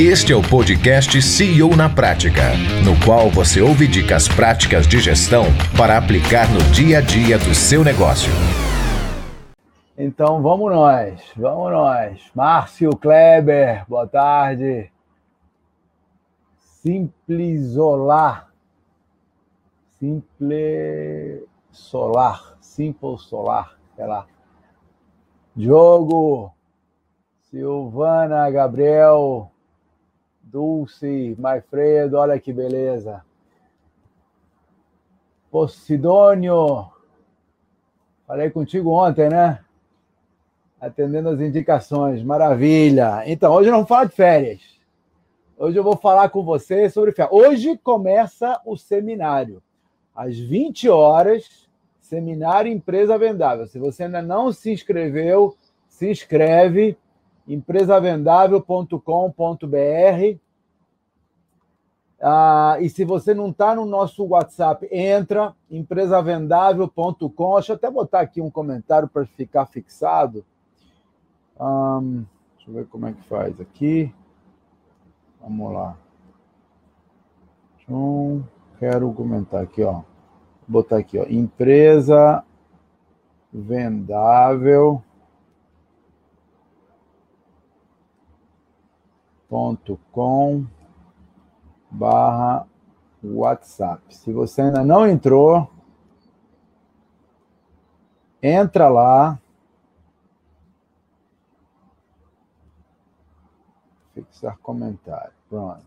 Este 0.00 0.32
é 0.32 0.36
o 0.36 0.40
podcast 0.48 1.20
CEO 1.20 1.74
na 1.74 1.88
Prática, 1.88 2.52
no 2.84 2.94
qual 3.04 3.28
você 3.28 3.60
ouve 3.60 3.88
dicas 3.88 4.28
práticas 4.28 4.86
de 4.86 5.00
gestão 5.00 5.46
para 5.76 5.98
aplicar 5.98 6.46
no 6.52 6.60
dia 6.72 6.98
a 6.98 7.00
dia 7.00 7.36
do 7.36 7.52
seu 7.52 7.82
negócio. 7.82 8.30
Então 9.98 10.40
vamos 10.40 10.70
nós, 10.70 11.20
vamos 11.36 11.72
nós. 11.72 12.30
Márcio 12.32 12.90
Kleber, 12.90 13.84
boa 13.88 14.06
tarde. 14.06 14.88
Simples 16.60 17.72
Solar. 17.72 18.52
Simple 19.98 21.44
Solar. 21.72 22.56
Simple 22.60 23.18
Solar. 23.18 23.76
Sei 23.96 24.06
lá. 24.06 24.28
Diogo, 25.56 26.52
Silvana, 27.50 28.48
Gabriel, 28.48 29.50
Dulce, 30.50 31.36
Maifredo, 31.38 32.16
olha 32.16 32.40
que 32.40 32.52
beleza. 32.52 33.22
Posidônio, 35.50 36.90
falei 38.26 38.48
contigo 38.50 38.90
ontem, 38.90 39.28
né? 39.28 39.60
Atendendo 40.80 41.28
as 41.28 41.40
indicações, 41.40 42.22
maravilha. 42.22 43.22
Então, 43.26 43.52
hoje 43.52 43.68
não 43.68 43.78
vamos 43.78 43.88
falar 43.88 44.04
de 44.06 44.14
férias. 44.14 44.78
Hoje 45.58 45.76
eu 45.76 45.84
vou 45.84 45.96
falar 45.96 46.30
com 46.30 46.42
você 46.42 46.88
sobre 46.88 47.12
férias. 47.12 47.32
Hoje 47.32 47.76
começa 47.76 48.60
o 48.64 48.76
seminário. 48.76 49.62
Às 50.14 50.38
20 50.38 50.88
horas, 50.88 51.68
seminário 52.00 52.72
Empresa 52.72 53.18
Vendável. 53.18 53.66
Se 53.66 53.78
você 53.78 54.04
ainda 54.04 54.22
não 54.22 54.50
se 54.50 54.72
inscreveu, 54.72 55.54
se 55.88 56.10
inscreve 56.10 56.96
empresavendável.com.br. 57.48 60.38
Ah, 62.20 62.76
e 62.80 62.90
se 62.90 63.04
você 63.04 63.32
não 63.32 63.50
está 63.50 63.74
no 63.74 63.86
nosso 63.86 64.24
WhatsApp, 64.24 64.88
entra 64.92 65.54
empresavendável.com. 65.70 67.54
Deixa 67.54 67.72
eu 67.72 67.76
até 67.76 67.90
botar 67.90 68.20
aqui 68.20 68.40
um 68.40 68.50
comentário 68.50 69.08
para 69.08 69.24
ficar 69.24 69.66
fixado. 69.66 70.44
Um, 71.58 72.24
deixa 72.56 72.70
eu 72.70 72.74
ver 72.74 72.86
como 72.86 73.06
é 73.06 73.12
que 73.12 73.22
faz 73.22 73.60
aqui. 73.60 74.12
Vamos 75.40 75.72
lá. 75.72 75.96
Então, 77.82 78.46
quero 78.78 79.12
comentar 79.12 79.62
aqui, 79.62 79.82
ó. 79.82 79.92
Vou 79.92 80.82
botar 80.82 80.98
aqui, 80.98 81.18
ó. 81.18 81.24
Empresa 81.28 82.44
vendável 83.52 85.02
com 89.48 90.66
barra 91.90 92.66
WhatsApp. 93.22 94.02
Se 94.14 94.32
você 94.32 94.62
ainda 94.62 94.84
não 94.84 95.06
entrou, 95.06 95.68
entra 98.42 98.88
lá. 98.88 99.40
Fixar 104.14 104.58
comentário. 104.58 105.32
Pronto. 105.48 105.86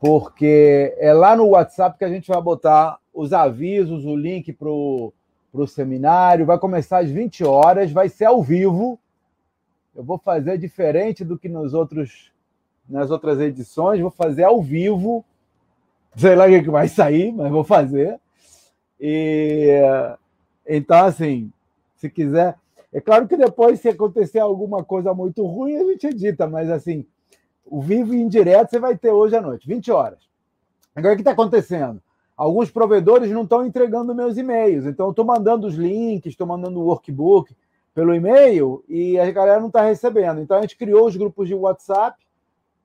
Porque 0.00 0.94
é 0.98 1.12
lá 1.12 1.34
no 1.34 1.48
WhatsApp 1.48 1.98
que 1.98 2.04
a 2.04 2.10
gente 2.10 2.28
vai 2.28 2.40
botar 2.40 2.98
os 3.12 3.32
avisos, 3.32 4.04
o 4.04 4.14
link 4.14 4.52
para 4.52 4.68
o 4.68 5.12
seminário. 5.66 6.46
Vai 6.46 6.58
começar 6.58 6.98
às 6.98 7.10
20 7.10 7.44
horas, 7.44 7.90
vai 7.90 8.08
ser 8.08 8.26
ao 8.26 8.42
vivo. 8.42 8.98
Eu 9.94 10.04
vou 10.04 10.18
fazer 10.18 10.58
diferente 10.58 11.24
do 11.24 11.38
que 11.38 11.48
nos 11.48 11.72
outros 11.72 12.33
nas 12.88 13.10
outras 13.10 13.40
edições, 13.40 14.00
vou 14.00 14.10
fazer 14.10 14.44
ao 14.44 14.62
vivo. 14.62 15.24
Sei 16.16 16.34
lá 16.34 16.46
o 16.46 16.48
que 16.48 16.70
vai 16.70 16.88
sair, 16.88 17.32
mas 17.32 17.50
vou 17.50 17.64
fazer. 17.64 18.18
E 19.00 19.68
então, 20.66 21.04
assim, 21.04 21.52
se 21.96 22.08
quiser. 22.08 22.56
É 22.92 23.00
claro 23.00 23.26
que 23.26 23.36
depois, 23.36 23.80
se 23.80 23.88
acontecer 23.88 24.38
alguma 24.38 24.84
coisa 24.84 25.12
muito 25.12 25.44
ruim, 25.44 25.76
a 25.76 25.84
gente 25.84 26.06
edita, 26.06 26.46
mas 26.46 26.70
assim, 26.70 27.04
o 27.66 27.82
vivo 27.82 28.14
e 28.14 28.20
indireto 28.20 28.70
você 28.70 28.78
vai 28.78 28.96
ter 28.96 29.10
hoje 29.10 29.36
à 29.36 29.40
noite, 29.40 29.66
20 29.66 29.90
horas. 29.90 30.18
Agora, 30.94 31.14
o 31.14 31.16
que 31.16 31.22
está 31.22 31.32
acontecendo? 31.32 32.00
Alguns 32.36 32.70
provedores 32.70 33.30
não 33.30 33.42
estão 33.42 33.66
entregando 33.66 34.14
meus 34.14 34.36
e-mails, 34.36 34.86
então 34.86 35.10
estou 35.10 35.24
mandando 35.24 35.66
os 35.66 35.74
links, 35.74 36.32
estou 36.32 36.46
mandando 36.46 36.80
o 36.80 36.84
workbook 36.84 37.54
pelo 37.94 38.14
e-mail 38.14 38.84
e 38.88 39.18
a 39.18 39.30
galera 39.30 39.60
não 39.60 39.68
está 39.68 39.82
recebendo. 39.82 40.40
Então 40.40 40.56
a 40.56 40.60
gente 40.60 40.76
criou 40.76 41.06
os 41.06 41.16
grupos 41.16 41.48
de 41.48 41.54
WhatsApp 41.54 42.23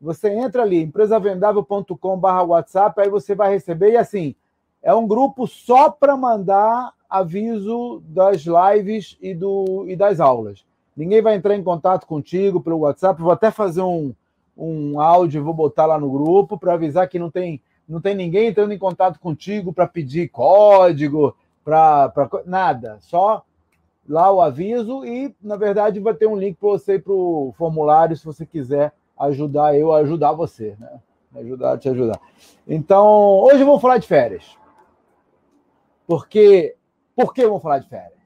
você 0.02 0.30
entra 0.30 0.64
ali, 0.64 0.82
empresavendável.com.br 0.82 2.28
WhatsApp, 2.48 3.02
aí 3.02 3.10
você 3.10 3.36
vai 3.36 3.52
receber, 3.52 3.92
e 3.92 3.98
assim, 3.98 4.36
é 4.82 4.94
um 4.94 5.08
grupo 5.08 5.46
só 5.46 5.90
para 5.90 6.16
mandar 6.16 6.94
aviso 7.10 8.02
das 8.06 8.44
lives 8.46 9.18
e, 9.22 9.34
do, 9.34 9.86
e 9.88 9.96
das 9.96 10.20
aulas. 10.20 10.64
Ninguém 10.96 11.22
vai 11.22 11.36
entrar 11.36 11.56
em 11.56 11.64
contato 11.64 12.06
contigo 12.06 12.62
pelo 12.62 12.80
WhatsApp. 12.80 13.22
Vou 13.22 13.32
até 13.32 13.52
fazer 13.52 13.82
um, 13.82 14.14
um 14.58 15.00
áudio, 15.00 15.44
vou 15.44 15.54
botar 15.54 15.86
lá 15.86 16.00
no 16.00 16.12
grupo 16.12 16.58
para 16.58 16.74
avisar 16.74 17.08
que 17.10 17.18
não 17.18 17.32
tem, 17.32 17.62
não 17.88 18.00
tem 18.00 18.16
ninguém 18.16 18.48
entrando 18.48 18.74
em 18.74 18.78
contato 18.78 19.20
contigo 19.20 19.74
para 19.74 19.88
pedir 19.88 20.30
código, 20.30 21.36
para 21.64 22.12
nada. 22.46 22.98
Só 23.02 23.44
lá 24.08 24.32
o 24.32 24.42
aviso 24.42 25.06
e, 25.06 25.34
na 25.42 25.56
verdade, 25.56 26.00
vai 26.00 26.14
ter 26.14 26.28
um 26.28 26.38
link 26.38 26.58
para 26.58 26.70
você 26.70 26.96
ir 26.96 27.04
para 27.04 27.14
o 27.14 27.54
formulário 27.58 28.16
se 28.16 28.26
você 28.26 28.46
quiser 28.46 28.94
ajudar 29.20 29.78
eu 29.78 29.92
a 29.92 29.98
ajudar 30.00 30.32
você, 30.32 30.76
né? 30.80 31.02
Ajudar 31.36 31.74
a 31.74 31.78
te 31.78 31.90
ajudar. 31.90 32.20
Então, 32.68 33.06
hoje 33.40 33.64
vamos 33.64 33.82
falar 33.82 33.98
de 33.98 34.08
férias. 34.08 34.58
Porque, 36.08 36.76
por 37.16 37.34
que 37.34 37.46
vamos 37.46 37.62
falar 37.62 37.80
de 37.80 37.88
férias? 37.88 38.20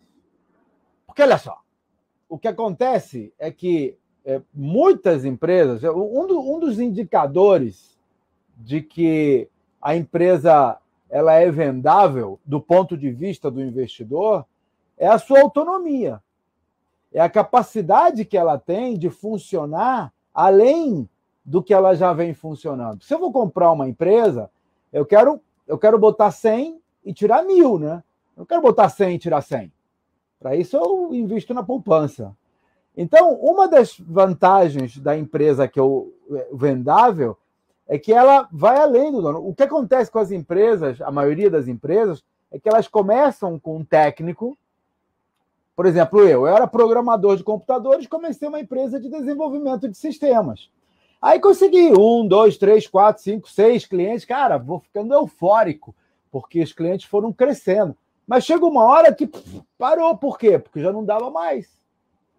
Porque, 1.06 1.22
olha 1.22 1.38
só, 1.38 1.60
o 2.30 2.38
que 2.38 2.48
acontece 2.48 3.34
é 3.38 3.52
que 3.52 3.98
é, 4.24 4.42
muitas 4.54 5.26
empresas, 5.26 5.84
um, 5.84 6.26
do, 6.26 6.40
um 6.40 6.60
dos 6.60 6.80
indicadores 6.80 8.00
de 8.56 8.82
que 8.82 9.50
a 9.82 9.96
empresa 9.96 10.78
ela 11.10 11.34
é 11.34 11.52
vendável 11.52 12.40
do 12.46 12.60
ponto 12.60 12.98
de 12.98 13.12
vista 13.12 13.52
do 13.52 13.62
investidor 13.62 14.46
é 14.98 15.08
a 15.08 15.20
sua 15.20 15.42
autonomia. 15.42 16.22
É 17.12 17.20
a 17.20 17.30
capacidade 17.30 18.26
que 18.26 18.38
ela 18.38 18.58
tem 18.58 18.98
de 18.98 19.10
funcionar 19.10 20.12
além 20.34 21.08
do 21.46 21.62
que 21.62 21.74
ela 21.74 21.94
já 21.94 22.14
vem 22.14 22.34
funcionando. 22.34 23.04
Se 23.04 23.14
eu 23.14 23.20
vou 23.20 23.32
comprar 23.32 23.72
uma 23.72 23.88
empresa, 23.88 24.50
eu 24.92 25.06
quero, 25.06 25.42
eu 25.68 25.78
quero 25.78 26.00
botar 26.00 26.32
100 26.32 26.80
e 27.06 27.14
tirar 27.14 27.44
mil, 27.44 27.78
né? 27.78 28.04
Eu 28.36 28.42
não 28.42 28.46
quero 28.46 28.62
botar 28.62 28.90
100 28.90 29.16
e 29.16 29.20
tirar 29.20 29.42
100. 29.42 29.72
Para 30.40 30.56
isso 30.56 30.78
eu 30.78 31.14
invisto 31.14 31.54
na 31.54 31.64
poupança. 31.64 32.36
Então, 32.96 33.34
uma 33.34 33.68
das 33.68 33.98
vantagens 34.00 34.98
da 35.00 35.18
empresa 35.18 35.68
que 35.68 35.80
eu 35.80 36.14
é, 36.32 36.48
vendável 36.54 37.38
é 37.88 37.98
que 37.98 38.14
ela 38.14 38.48
vai 38.52 38.78
além 38.78 39.12
do 39.12 39.22
dono. 39.22 39.46
O 39.46 39.54
que 39.54 39.64
acontece 39.64 40.12
com 40.12 40.20
as 40.20 40.32
empresas, 40.32 41.02
a 41.02 41.12
maioria 41.12 41.50
das 41.50 41.68
empresas, 41.68 42.24
é 42.52 42.60
que 42.60 42.70
elas 42.70 42.88
começam 42.88 43.60
com 43.60 43.78
um 43.78 43.84
técnico 43.84 44.58
por 45.76 45.86
exemplo, 45.86 46.20
eu, 46.22 46.46
eu 46.46 46.48
era 46.48 46.68
programador 46.68 47.36
de 47.36 47.44
computadores, 47.44 48.08
comecei 48.08 48.48
uma 48.48 48.60
empresa 48.60 49.00
de 49.00 49.10
desenvolvimento 49.10 49.88
de 49.88 49.98
sistemas. 49.98 50.70
Aí 51.22 51.40
consegui 51.40 51.94
um, 51.98 52.28
dois, 52.28 52.58
três, 52.58 52.86
quatro, 52.86 53.24
cinco, 53.24 53.50
seis 53.50 53.86
clientes. 53.86 54.26
Cara, 54.26 54.58
vou 54.58 54.80
ficando 54.80 55.14
eufórico, 55.14 55.96
porque 56.30 56.62
os 56.62 56.74
clientes 56.74 57.06
foram 57.06 57.32
crescendo. 57.32 57.96
Mas 58.28 58.44
chega 58.44 58.66
uma 58.66 58.84
hora 58.84 59.14
que 59.14 59.30
parou. 59.78 60.18
Por 60.18 60.38
quê? 60.38 60.60
Porque 60.60 60.82
já 60.82 60.92
não 60.92 61.04
dava 61.04 61.32
mais. 61.32 61.80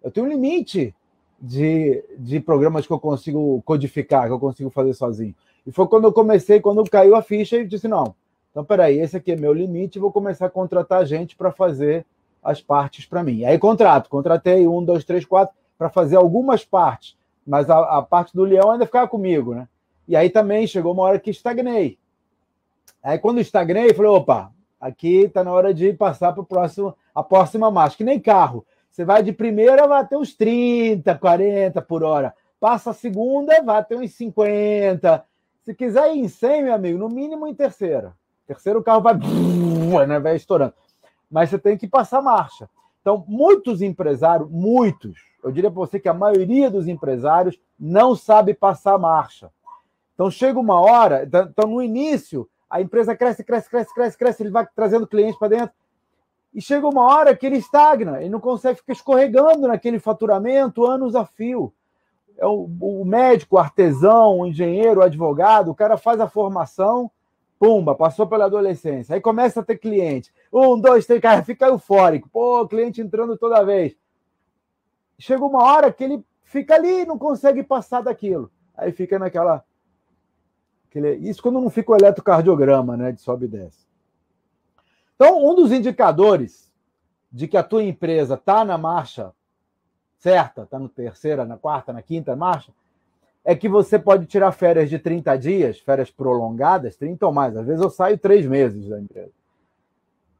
Eu 0.03 0.11
tenho 0.11 0.27
um 0.27 0.29
limite 0.29 0.93
de, 1.41 2.03
de 2.17 2.39
programas 2.39 2.85
que 2.85 2.93
eu 2.93 2.99
consigo 2.99 3.61
codificar, 3.63 4.27
que 4.27 4.33
eu 4.33 4.39
consigo 4.39 4.69
fazer 4.69 4.93
sozinho. 4.93 5.35
E 5.65 5.71
foi 5.71 5.87
quando 5.87 6.05
eu 6.05 6.13
comecei, 6.13 6.59
quando 6.61 6.87
caiu 6.89 7.15
a 7.15 7.21
ficha, 7.21 7.57
e 7.57 7.67
disse: 7.67 7.87
não, 7.87 8.15
então 8.51 8.63
peraí, 8.63 8.99
esse 8.99 9.17
aqui 9.17 9.31
é 9.31 9.35
meu 9.35 9.51
limite, 9.51 9.99
vou 9.99 10.11
começar 10.11 10.45
a 10.45 10.49
contratar 10.49 11.05
gente 11.05 11.35
para 11.35 11.51
fazer 11.51 12.05
as 12.45 12.61
partes 12.61 13.05
para 13.05 13.23
mim. 13.23 13.43
Aí 13.43 13.57
contrato, 13.57 14.07
contratei 14.07 14.67
um, 14.67 14.85
dois, 14.85 15.03
três, 15.03 15.25
quatro 15.25 15.55
para 15.77 15.89
fazer 15.89 16.15
algumas 16.15 16.63
partes, 16.63 17.17
mas 17.45 17.69
a, 17.69 17.97
a, 17.97 18.01
parte 18.03 18.33
do 18.35 18.43
leão 18.43 18.71
ainda 18.71 18.85
ficava 18.85 19.07
comigo, 19.07 19.55
né? 19.55 19.67
E 20.07 20.15
aí 20.15 20.29
também 20.29 20.67
chegou 20.67 20.93
uma 20.93 21.03
hora 21.03 21.19
que 21.19 21.31
estagnei. 21.31 21.97
Aí 23.03 23.17
quando 23.17 23.41
estagnei, 23.41 23.93
falei, 23.93 24.11
opa, 24.11 24.51
aqui 24.79 25.23
está 25.23 25.43
na 25.43 25.51
hora 25.51 25.73
de 25.73 25.91
passar 25.93 26.31
para 26.33 26.43
próximo, 26.43 26.95
a 27.13 27.23
próxima 27.23 27.71
marcha, 27.71 27.97
que 27.97 28.03
nem 28.03 28.19
carro. 28.19 28.63
Você 28.91 29.03
vai 29.03 29.23
de 29.23 29.33
primeira, 29.33 29.87
vai 29.87 30.01
até 30.01 30.15
uns 30.15 30.35
30, 30.35 31.15
40 31.15 31.81
por 31.81 32.03
hora. 32.03 32.33
Passa 32.59 32.91
a 32.91 32.93
segunda, 32.93 33.61
vai 33.61 33.79
até 33.79 33.95
uns 33.95 34.11
50. 34.11 35.25
Se 35.63 35.73
quiser 35.73 36.15
ir 36.15 36.19
em 36.19 36.27
100, 36.27 36.63
meu 36.63 36.73
amigo, 36.73 36.97
no 36.97 37.09
mínimo 37.09 37.47
em 37.47 37.53
terceira. 37.53 38.13
Terceiro 38.47 38.81
carro 38.83 39.01
vai, 39.01 39.15
né, 40.07 40.19
vai 40.19 40.35
estourando 40.35 40.73
mas 41.29 41.49
você 41.49 41.59
tem 41.59 41.77
que 41.77 41.87
passar 41.87 42.21
marcha. 42.21 42.69
Então, 43.01 43.23
muitos 43.27 43.81
empresários, 43.81 44.49
muitos, 44.49 45.17
eu 45.43 45.51
diria 45.51 45.69
para 45.69 45.79
você 45.79 45.99
que 45.99 46.09
a 46.09 46.13
maioria 46.13 46.71
dos 46.71 46.87
empresários 46.87 47.59
não 47.79 48.15
sabe 48.15 48.53
passar 48.53 48.97
marcha. 48.97 49.51
Então 50.15 50.31
chega 50.31 50.59
uma 50.59 50.79
hora, 50.79 51.23
então, 51.23 51.43
então 51.43 51.69
no 51.69 51.83
início, 51.83 52.49
a 52.69 52.81
empresa 52.81 53.15
cresce, 53.15 53.43
cresce, 53.43 53.69
cresce, 53.69 53.93
cresce, 53.93 54.17
cresce, 54.17 54.43
ele 54.43 54.49
vai 54.49 54.67
trazendo 54.75 55.05
clientes 55.05 55.37
para 55.37 55.49
dentro. 55.49 55.75
E 56.53 56.61
chega 56.61 56.87
uma 56.87 57.03
hora 57.03 57.35
que 57.35 57.45
ele 57.45 57.57
estagna, 57.57 58.21
ele 58.21 58.29
não 58.29 58.39
consegue 58.39 58.79
ficar 58.79 58.93
escorregando 58.93 59.67
naquele 59.67 59.99
faturamento 59.99 60.85
anos 60.85 61.15
a 61.15 61.25
fio. 61.25 61.71
É 62.37 62.45
o, 62.47 62.69
o 62.81 63.05
médico, 63.05 63.55
o 63.55 63.59
artesão, 63.59 64.39
o 64.39 64.47
engenheiro, 64.47 65.01
o 65.01 65.03
advogado, 65.03 65.69
o 65.69 65.75
cara 65.75 65.97
faz 65.97 66.19
a 66.19 66.27
formação, 66.27 67.11
pumba, 67.59 67.93
passou 67.93 68.25
pela 68.25 68.45
adolescência. 68.45 69.13
Aí 69.15 69.21
começa 69.21 69.59
a 69.59 69.63
ter 69.63 69.77
cliente. 69.77 70.33
Um, 70.57 70.79
dois, 70.79 71.05
três, 71.05 71.19
cara, 71.19 71.43
fica 71.43 71.67
eufórico. 71.67 72.29
Pô, 72.29 72.65
cliente 72.65 73.01
entrando 73.01 73.37
toda 73.37 73.65
vez. 73.65 73.93
Chega 75.19 75.43
uma 75.43 75.61
hora 75.61 75.91
que 75.91 76.01
ele 76.01 76.23
fica 76.45 76.75
ali, 76.75 77.05
não 77.05 77.17
consegue 77.17 77.61
passar 77.61 77.99
daquilo. 77.99 78.49
Aí 78.73 78.93
fica 78.93 79.19
naquela. 79.19 79.65
Aquele, 80.87 81.15
isso 81.15 81.43
quando 81.43 81.59
não 81.59 81.69
fica 81.69 81.91
o 81.91 81.95
eletrocardiograma, 81.97 82.95
né? 82.95 83.11
De 83.11 83.19
sobe 83.19 83.47
e 83.47 83.49
desce. 83.49 83.85
Então, 85.17 85.45
um 85.45 85.53
dos 85.55 85.73
indicadores 85.73 86.71
de 87.29 87.49
que 87.49 87.57
a 87.57 87.63
tua 87.63 87.83
empresa 87.83 88.35
está 88.35 88.63
na 88.63 88.77
marcha 88.77 89.33
certa, 90.19 90.63
está 90.63 90.79
na 90.79 90.87
terceira, 90.87 91.43
na 91.43 91.57
quarta, 91.57 91.91
na 91.91 92.01
quinta 92.01 92.33
marcha, 92.33 92.71
é 93.43 93.53
que 93.57 93.67
você 93.67 93.99
pode 93.99 94.25
tirar 94.25 94.53
férias 94.53 94.89
de 94.89 94.99
30 94.99 95.35
dias, 95.37 95.79
férias 95.79 96.09
prolongadas, 96.09 96.95
30 96.95 97.25
ou 97.25 97.33
mais. 97.33 97.57
Às 97.57 97.65
vezes 97.65 97.81
eu 97.81 97.89
saio 97.89 98.17
três 98.17 98.45
meses 98.45 98.87
da 98.87 99.01
empresa. 99.01 99.33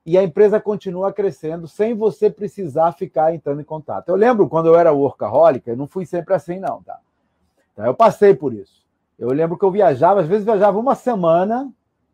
E 0.05 0.17
a 0.17 0.23
empresa 0.23 0.59
continua 0.59 1.11
crescendo 1.11 1.67
sem 1.67 1.95
você 1.95 2.29
precisar 2.29 2.91
ficar 2.91 3.33
entrando 3.33 3.61
em 3.61 3.65
contato. 3.65 4.09
Eu 4.09 4.15
lembro 4.15 4.47
quando 4.47 4.67
eu 4.67 4.75
era 4.75 4.93
workaholic, 4.93 5.67
eu 5.67 5.75
não 5.75 5.87
fui 5.87 6.05
sempre 6.05 6.33
assim, 6.33 6.59
não, 6.59 6.83
tá? 6.83 6.99
Então, 7.73 7.85
eu 7.85 7.93
passei 7.93 8.35
por 8.35 8.53
isso. 8.53 8.85
Eu 9.17 9.29
lembro 9.29 9.57
que 9.57 9.65
eu 9.65 9.71
viajava, 9.71 10.21
às 10.21 10.27
vezes 10.27 10.45
viajava 10.45 10.77
uma 10.77 10.93
semana 10.93 11.71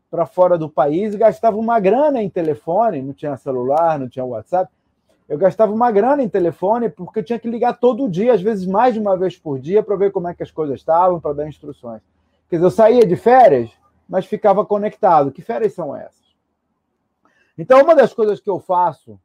para 0.09 0.25
fora 0.25 0.57
do 0.57 0.69
país 0.69 1.13
e 1.13 1.17
gastava 1.17 1.57
uma 1.57 1.79
grana 1.79 2.21
em 2.21 2.29
telefone, 2.29 3.01
não 3.01 3.13
tinha 3.13 3.35
celular, 3.35 3.99
não 3.99 4.07
tinha 4.07 4.23
WhatsApp. 4.23 4.71
Eu 5.27 5.37
gastava 5.37 5.73
uma 5.73 5.91
grana 5.91 6.21
em 6.21 6.29
telefone 6.29 6.89
porque 6.89 7.19
eu 7.19 7.23
tinha 7.23 7.39
que 7.39 7.49
ligar 7.49 7.79
todo 7.79 8.09
dia, 8.09 8.33
às 8.33 8.41
vezes 8.41 8.65
mais 8.65 8.93
de 8.93 8.99
uma 8.99 9.17
vez 9.17 9.37
por 9.37 9.59
dia, 9.59 9.81
para 9.81 9.95
ver 9.95 10.11
como 10.11 10.27
é 10.27 10.33
que 10.33 10.43
as 10.43 10.51
coisas 10.51 10.75
estavam, 10.75 11.19
para 11.19 11.33
dar 11.33 11.47
instruções. 11.47 12.01
Quer 12.49 12.57
dizer, 12.57 12.65
eu 12.65 12.71
saía 12.71 13.05
de 13.05 13.15
férias, 13.15 13.69
mas 14.07 14.25
ficava 14.25 14.65
conectado. 14.65 15.31
Que 15.31 15.41
férias 15.41 15.73
são 15.73 15.95
essas? 15.95 16.20
Então, 17.57 17.81
uma 17.81 17.95
das 17.95 18.13
coisas 18.13 18.39
que 18.39 18.49
eu 18.49 18.59
faço 18.59 19.19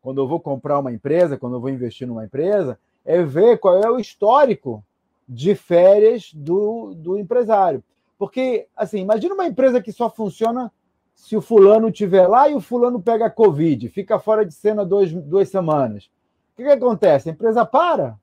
quando 0.00 0.20
eu 0.20 0.28
vou 0.28 0.40
comprar 0.40 0.78
uma 0.78 0.92
empresa, 0.92 1.36
quando 1.36 1.56
eu 1.56 1.60
vou 1.60 1.70
investir 1.70 2.06
numa 2.06 2.24
empresa, 2.24 2.78
é 3.04 3.22
ver 3.22 3.58
qual 3.58 3.80
é 3.80 3.90
o 3.90 3.98
histórico 3.98 4.84
de 5.28 5.54
férias 5.54 6.32
do, 6.32 6.94
do 6.94 7.18
empresário. 7.18 7.82
Porque, 8.18 8.66
assim, 8.76 9.00
imagina 9.00 9.34
uma 9.34 9.46
empresa 9.46 9.82
que 9.82 9.92
só 9.92 10.08
funciona 10.08 10.72
se 11.14 11.36
o 11.36 11.42
fulano 11.42 11.88
estiver 11.88 12.26
lá 12.26 12.48
e 12.48 12.54
o 12.54 12.60
fulano 12.60 13.02
pega 13.02 13.28
Covid, 13.28 13.88
fica 13.88 14.18
fora 14.18 14.46
de 14.46 14.54
cena 14.54 14.84
dois, 14.84 15.12
duas 15.12 15.48
semanas. 15.48 16.04
O 16.52 16.56
que, 16.56 16.64
que 16.64 16.70
acontece? 16.70 17.28
A 17.28 17.32
empresa 17.32 17.66
para. 17.66 18.16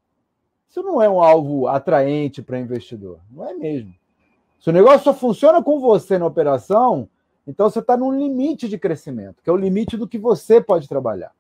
Isso 0.70 0.82
não 0.82 1.02
é 1.02 1.10
um 1.10 1.22
alvo 1.22 1.68
atraente 1.68 2.42
para 2.42 2.60
investidor. 2.60 3.20
Não 3.30 3.48
é 3.48 3.54
mesmo. 3.54 3.94
Se 4.60 4.70
o 4.70 4.74
negócio 4.74 5.04
só 5.04 5.14
funciona 5.14 5.62
com 5.62 5.80
você 5.80 6.18
na 6.18 6.26
operação, 6.26 7.08
então 7.48 7.70
você 7.70 7.80
está 7.80 7.96
num 7.96 8.12
limite 8.12 8.68
de 8.68 8.78
crescimento, 8.78 9.42
que 9.44 9.50
é 9.50 9.54
o 9.54 9.58
limite 9.58 9.98
do 9.98 10.08
que 10.08 10.18
você 10.18 10.60
pode 10.62 10.88
trabalhar. 10.88 11.32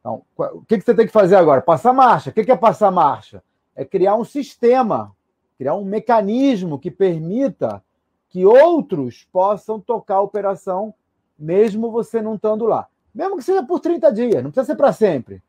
Então, 0.00 0.22
o 0.36 0.60
que, 0.62 0.78
que 0.78 0.84
você 0.84 0.94
tem 0.94 1.06
que 1.06 1.12
fazer 1.12 1.36
agora? 1.36 1.62
Passar 1.62 1.92
marcha. 1.94 2.28
O 2.28 2.32
que 2.32 2.50
é 2.50 2.56
passar 2.56 2.90
marcha? 2.90 3.42
É 3.74 3.84
criar 3.84 4.16
um 4.16 4.24
sistema 4.24 5.14
criar 5.56 5.74
um 5.74 5.84
mecanismo 5.84 6.78
que 6.78 6.90
permita 6.90 7.82
que 8.28 8.44
outros 8.44 9.26
possam 9.32 9.80
tocar 9.80 10.16
a 10.16 10.22
operação, 10.22 10.92
mesmo 11.38 11.90
você 11.90 12.20
não 12.20 12.34
estando 12.34 12.66
lá. 12.66 12.88
Mesmo 13.14 13.36
que 13.36 13.44
seja 13.44 13.62
por 13.62 13.80
30 13.80 14.12
dias, 14.12 14.42
não 14.42 14.50
precisa 14.50 14.72
ser 14.72 14.76
para 14.76 14.92
sempre. 14.92 15.42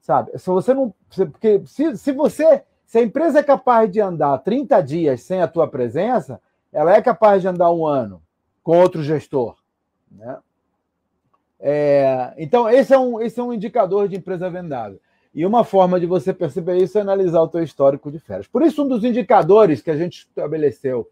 Sabe? 0.00 0.36
Se 0.38 0.46
você 0.46 0.72
não. 0.72 0.94
Porque 1.14 1.62
se, 1.66 1.96
se 1.96 2.12
você. 2.12 2.64
Se 2.86 2.98
a 2.98 3.02
empresa 3.02 3.38
é 3.38 3.42
capaz 3.42 3.90
de 3.90 4.00
andar 4.00 4.36
30 4.38 4.82
dias 4.82 5.22
sem 5.22 5.40
a 5.40 5.48
tua 5.48 5.66
presença, 5.66 6.40
ela 6.70 6.92
é 6.92 7.00
capaz 7.00 7.40
de 7.40 7.48
andar 7.48 7.70
um 7.70 7.86
ano 7.86 8.20
com 8.62 8.78
outro 8.78 9.02
gestor. 9.02 9.56
Né? 10.10 10.38
É, 11.58 12.34
então, 12.38 12.68
esse 12.68 12.92
é, 12.92 12.98
um, 12.98 13.20
esse 13.20 13.38
é 13.38 13.42
um 13.42 13.52
indicador 13.52 14.08
de 14.08 14.16
empresa 14.16 14.50
vendável. 14.50 15.00
E 15.34 15.46
uma 15.46 15.64
forma 15.64 15.98
de 15.98 16.06
você 16.06 16.32
perceber 16.32 16.76
isso 16.76 16.98
é 16.98 17.00
analisar 17.00 17.40
o 17.40 17.48
teu 17.48 17.62
histórico 17.62 18.10
de 18.10 18.18
férias. 18.18 18.46
Por 18.46 18.62
isso, 18.62 18.84
um 18.84 18.88
dos 18.88 19.02
indicadores 19.02 19.80
que 19.80 19.90
a 19.90 19.96
gente 19.96 20.26
estabeleceu 20.28 21.08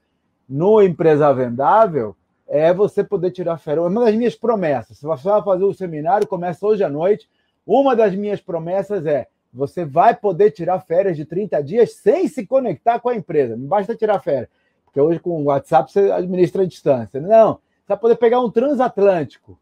no 0.49 0.83
Empresa 0.83 1.33
Vendável 1.33 2.15
é 2.47 2.75
você 2.75 3.03
poder 3.03 3.31
tirar 3.31 3.57
férias. 3.57 3.87
Uma 3.87 4.05
das 4.05 4.15
minhas 4.15 4.35
promessas, 4.35 4.99
se 4.99 5.07
você 5.07 5.29
vai 5.29 5.43
fazer 5.43 5.65
o 5.65 5.73
seminário, 5.73 6.27
começa 6.27 6.67
hoje 6.67 6.83
à 6.83 6.91
noite. 6.91 7.31
Uma 7.65 7.95
das 7.95 8.15
minhas 8.15 8.41
promessas 8.41 9.07
é 9.07 9.29
você 9.53 9.85
vai 9.85 10.15
poder 10.15 10.51
tirar 10.51 10.81
férias 10.81 11.17
de 11.17 11.25
30 11.25 11.63
dias 11.63 11.95
sem 11.95 12.29
se 12.29 12.45
conectar 12.45 13.01
com 13.01 13.09
a 13.09 13.15
empresa. 13.15 13.57
Não 13.57 13.67
basta 13.67 13.95
tirar 13.95 14.21
férias, 14.21 14.49
porque 14.91 15.01
hoje 15.01 15.21
com 15.21 15.43
o 15.43 15.45
WhatsApp 15.45 15.91
você 15.91 16.11
administra 16.11 16.63
a 16.63 16.67
distância. 16.67 17.21
Não, 17.21 17.55
você 17.55 17.89
vai 17.89 17.97
poder 17.97 18.17
pegar 18.17 18.41
um 18.41 18.51
transatlântico 18.51 19.59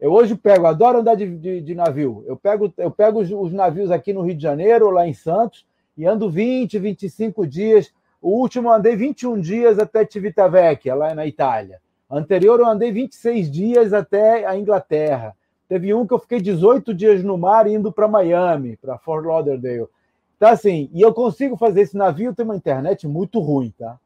eu 0.00 0.12
hoje 0.12 0.34
pego, 0.34 0.66
adoro 0.66 1.00
andar 1.00 1.14
de, 1.14 1.28
de, 1.36 1.60
de 1.60 1.74
navio. 1.74 2.24
Eu 2.26 2.34
pego, 2.34 2.72
eu 2.78 2.90
pego 2.90 3.20
os, 3.20 3.30
os, 3.30 3.52
navios 3.52 3.90
aqui 3.90 4.14
no 4.14 4.22
Rio 4.22 4.34
de 4.34 4.42
Janeiro, 4.42 4.88
lá 4.88 5.06
em 5.06 5.12
Santos, 5.12 5.66
e 5.96 6.06
ando 6.06 6.30
20, 6.30 6.78
25 6.78 7.46
dias. 7.46 7.92
O 8.22 8.30
último 8.30 8.68
eu 8.68 8.72
andei 8.72 8.96
21 8.96 9.38
dias 9.38 9.78
até 9.78 10.06
Civitavecchia, 10.06 10.94
lá 10.94 11.14
na 11.14 11.26
Itália. 11.26 11.80
Anterior 12.10 12.58
eu 12.60 12.66
andei 12.66 12.90
26 12.90 13.50
dias 13.50 13.92
até 13.92 14.46
a 14.46 14.56
Inglaterra. 14.56 15.36
Teve 15.68 15.92
um 15.92 16.06
que 16.06 16.14
eu 16.14 16.18
fiquei 16.18 16.40
18 16.40 16.94
dias 16.94 17.22
no 17.22 17.36
mar 17.36 17.66
indo 17.66 17.92
para 17.92 18.08
Miami, 18.08 18.78
para 18.78 18.98
Fort 18.98 19.24
Lauderdale. 19.24 19.86
Então, 20.36 20.48
assim, 20.48 20.88
e 20.94 21.02
eu 21.02 21.12
consigo 21.12 21.58
fazer 21.58 21.82
esse 21.82 21.96
navio, 21.96 22.34
tem 22.34 22.44
uma 22.44 22.56
internet 22.56 23.06
muito 23.06 23.38
ruim, 23.38 23.72
tá? 23.78 23.98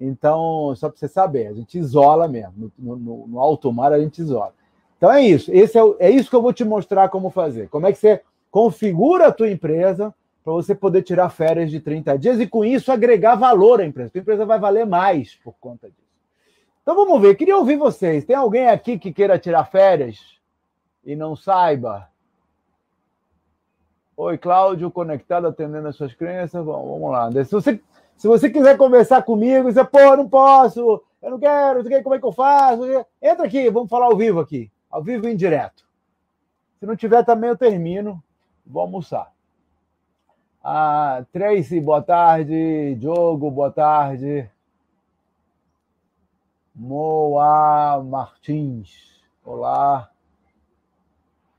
Então, 0.00 0.74
só 0.76 0.88
para 0.88 0.98
você 0.98 1.08
saber, 1.08 1.48
a 1.48 1.52
gente 1.52 1.78
isola 1.78 2.28
mesmo. 2.28 2.70
No, 2.78 2.96
no, 2.96 3.26
no 3.26 3.40
alto 3.40 3.72
mar 3.72 3.92
a 3.92 4.00
gente 4.00 4.20
isola. 4.20 4.54
Então 4.96 5.12
é 5.12 5.22
isso. 5.22 5.50
Esse 5.52 5.78
é, 5.78 5.82
é 5.98 6.10
isso 6.10 6.30
que 6.30 6.36
eu 6.36 6.42
vou 6.42 6.52
te 6.52 6.64
mostrar 6.64 7.08
como 7.08 7.30
fazer. 7.30 7.68
Como 7.68 7.86
é 7.86 7.92
que 7.92 7.98
você 7.98 8.20
configura 8.50 9.28
a 9.28 9.32
tua 9.32 9.50
empresa 9.50 10.14
para 10.44 10.52
você 10.52 10.74
poder 10.74 11.02
tirar 11.02 11.28
férias 11.28 11.70
de 11.70 11.78
30 11.78 12.18
dias 12.18 12.40
e 12.40 12.46
com 12.46 12.64
isso 12.64 12.90
agregar 12.90 13.34
valor 13.34 13.80
à 13.80 13.84
empresa. 13.84 14.12
A 14.14 14.18
empresa 14.18 14.46
vai 14.46 14.58
valer 14.58 14.86
mais 14.86 15.34
por 15.36 15.54
conta 15.60 15.88
disso. 15.88 16.08
Então 16.82 16.96
vamos 16.96 17.20
ver. 17.20 17.34
Queria 17.36 17.56
ouvir 17.56 17.76
vocês. 17.76 18.24
Tem 18.24 18.34
alguém 18.34 18.68
aqui 18.68 18.98
que 18.98 19.12
queira 19.12 19.38
tirar 19.38 19.66
férias 19.66 20.18
e 21.04 21.14
não 21.14 21.36
saiba? 21.36 22.08
Oi, 24.16 24.38
Cláudio, 24.38 24.90
conectado, 24.90 25.46
atendendo 25.46 25.86
as 25.86 25.96
suas 25.96 26.14
crenças. 26.14 26.64
Bom, 26.64 26.98
vamos 26.98 27.10
lá. 27.12 27.44
Se 27.44 27.52
você, 27.52 27.80
se 28.18 28.28
você 28.28 28.50
quiser 28.50 28.76
conversar 28.76 29.22
comigo, 29.22 29.72
você, 29.72 29.82
pô, 29.82 30.14
não 30.16 30.28
posso, 30.28 31.02
eu 31.22 31.30
não 31.30 31.38
quero, 31.38 31.82
não 31.82 31.90
sei 31.90 32.02
como 32.02 32.14
é 32.14 32.18
que 32.18 32.26
eu 32.26 32.32
faço. 32.32 32.82
Entra 33.22 33.46
aqui, 33.46 33.70
vamos 33.70 33.88
falar 33.88 34.06
ao 34.06 34.16
vivo 34.16 34.40
aqui 34.40 34.70
ao 34.90 35.02
vivo 35.02 35.28
e 35.28 35.32
indireto. 35.32 35.86
Se 36.78 36.86
não 36.86 36.96
tiver, 36.96 37.24
também 37.24 37.50
eu 37.50 37.56
termino. 37.56 38.22
Vou 38.66 38.82
almoçar. 38.82 39.32
Ah, 40.62 41.24
Tracy, 41.32 41.80
boa 41.80 42.02
tarde. 42.02 42.94
Diogo, 42.96 43.50
boa 43.50 43.70
tarde. 43.70 44.50
Moa 46.74 48.02
Martins, 48.02 49.20
olá. 49.44 50.10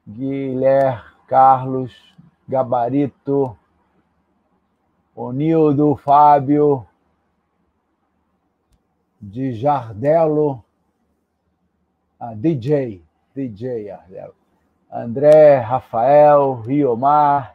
Guilherme 0.08 1.04
Carlos, 1.28 2.16
Gabarito, 2.48 3.56
Onildo, 5.22 5.98
Fábio, 5.98 6.88
de 9.20 9.52
Jardelo, 9.52 10.64
ah, 12.18 12.34
DJ, 12.34 13.04
DJ 13.36 13.92
Ardel. 13.92 14.34
André, 14.90 15.58
Rafael, 15.58 16.62
Riomar, 16.62 17.54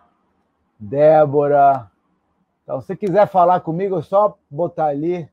Débora. 0.79 1.91
Então, 2.63 2.83
se 2.83 2.95
quiser 2.95 3.27
falar 3.29 3.61
comigo, 3.61 3.99
é 3.99 4.03
só 4.03 4.37
botar 4.51 4.89
ali. 4.89 5.27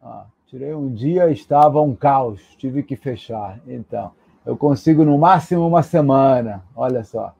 Ah, 0.00 0.24
tirei 0.46 0.74
um 0.74 0.90
dia, 0.90 1.30
estava 1.30 1.82
um 1.82 1.94
caos, 1.94 2.40
tive 2.56 2.82
que 2.82 2.96
fechar. 2.96 3.60
Então, 3.66 4.12
eu 4.46 4.56
consigo 4.56 5.04
no 5.04 5.18
máximo 5.18 5.68
uma 5.68 5.82
semana, 5.82 6.64
olha 6.74 7.04
só. 7.04 7.34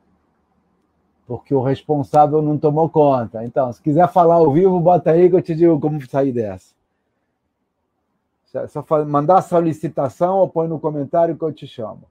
Porque 1.30 1.54
o 1.54 1.62
responsável 1.62 2.42
não 2.42 2.58
tomou 2.58 2.88
conta. 2.88 3.44
Então, 3.44 3.72
se 3.72 3.80
quiser 3.80 4.10
falar 4.10 4.34
ao 4.34 4.50
vivo, 4.50 4.80
bota 4.80 5.12
aí 5.12 5.30
que 5.30 5.37
eu 5.37 5.40
te 5.40 5.54
digo 5.54 5.78
como 5.78 6.04
sair 6.04 6.32
dessa. 6.32 6.75
Só 8.66 8.84
mandar 9.04 9.40
solicitação 9.42 10.38
ou 10.38 10.49
põe 10.49 10.66
no 10.66 10.80
comentário 10.80 11.37
que 11.37 11.44
eu 11.44 11.52
te 11.52 11.68
chamo. 11.68 12.02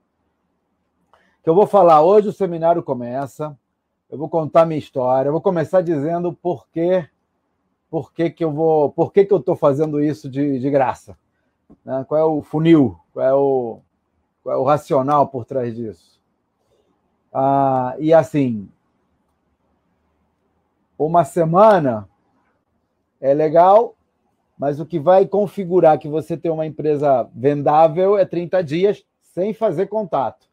Que 1.43 1.49
eu 1.49 1.53
vou 1.53 1.67
falar 1.67 2.01
hoje, 2.01 2.29
o 2.29 2.31
seminário 2.31 2.81
começa. 2.81 3.57
eu 4.09 4.17
vou 4.17 4.29
contar 4.29 4.65
minha 4.65 4.79
história, 4.79 5.27
eu 5.27 5.33
vou 5.33 5.41
começar 5.41 5.81
dizendo 5.81 6.31
por 6.31 6.65
que, 6.69 7.05
por 7.89 8.13
que, 8.13 8.29
que 8.29 8.45
eu 8.45 8.53
vou, 8.53 8.89
por 8.89 9.11
que, 9.11 9.25
que 9.25 9.33
eu 9.33 9.39
estou 9.39 9.57
fazendo 9.57 10.01
isso 10.01 10.29
de, 10.29 10.59
de 10.59 10.69
graça. 10.69 11.17
Né? 11.83 12.05
Qual 12.07 12.21
é 12.21 12.23
o 12.23 12.41
funil, 12.41 12.97
qual 13.11 13.25
é 13.25 13.33
o, 13.33 13.79
qual 14.41 14.55
é 14.55 14.57
o 14.57 14.63
racional 14.63 15.27
por 15.27 15.43
trás 15.43 15.75
disso. 15.75 16.21
Ah, 17.33 17.97
e 17.99 18.13
assim, 18.13 18.69
uma 20.99 21.23
semana 21.23 22.07
é 23.21 23.33
legal, 23.33 23.95
mas 24.57 24.81
o 24.81 24.85
que 24.85 24.99
vai 24.99 25.25
configurar 25.25 25.97
que 25.97 26.09
você 26.09 26.35
tem 26.35 26.51
uma 26.51 26.65
empresa 26.65 27.29
vendável 27.33 28.17
é 28.17 28.25
30 28.25 28.61
dias 28.61 29.05
sem 29.21 29.53
fazer 29.53 29.87
contato. 29.87 30.47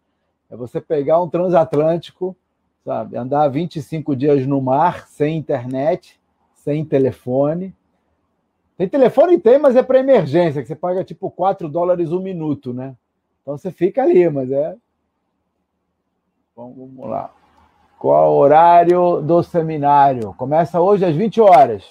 É 0.48 0.56
você 0.56 0.80
pegar 0.80 1.20
um 1.20 1.28
transatlântico, 1.28 2.36
sabe, 2.84 3.16
andar 3.16 3.48
25 3.48 4.14
dias 4.14 4.46
no 4.46 4.62
mar, 4.62 5.08
sem 5.08 5.36
internet, 5.36 6.20
sem 6.54 6.84
telefone. 6.84 7.74
Tem 8.78 8.88
telefone 8.88 9.40
tem, 9.40 9.58
mas 9.58 9.74
é 9.74 9.82
para 9.82 9.98
emergência, 9.98 10.62
que 10.62 10.68
você 10.68 10.76
paga 10.76 11.02
tipo 11.02 11.28
4 11.28 11.68
dólares 11.68 12.12
um 12.12 12.20
minuto, 12.20 12.72
né? 12.72 12.94
Então 13.42 13.58
você 13.58 13.72
fica 13.72 14.02
ali, 14.02 14.28
mas 14.30 14.52
é. 14.52 14.76
Vamos 16.54 17.08
lá. 17.08 17.35
Qual 17.98 18.34
o 18.34 18.36
horário 18.36 19.22
do 19.22 19.42
seminário? 19.42 20.34
Começa 20.34 20.78
hoje 20.78 21.04
às 21.06 21.16
20 21.16 21.40
horas. 21.40 21.82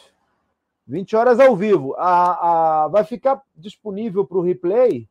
20 0.87 1.15
horas 1.15 1.39
ao 1.39 1.55
vivo. 1.55 1.95
A, 1.97 2.83
a, 2.83 2.87
vai 2.89 3.03
ficar 3.03 3.41
disponível 3.55 4.23
para 4.23 4.37
o 4.37 4.41
replay, 4.41 5.09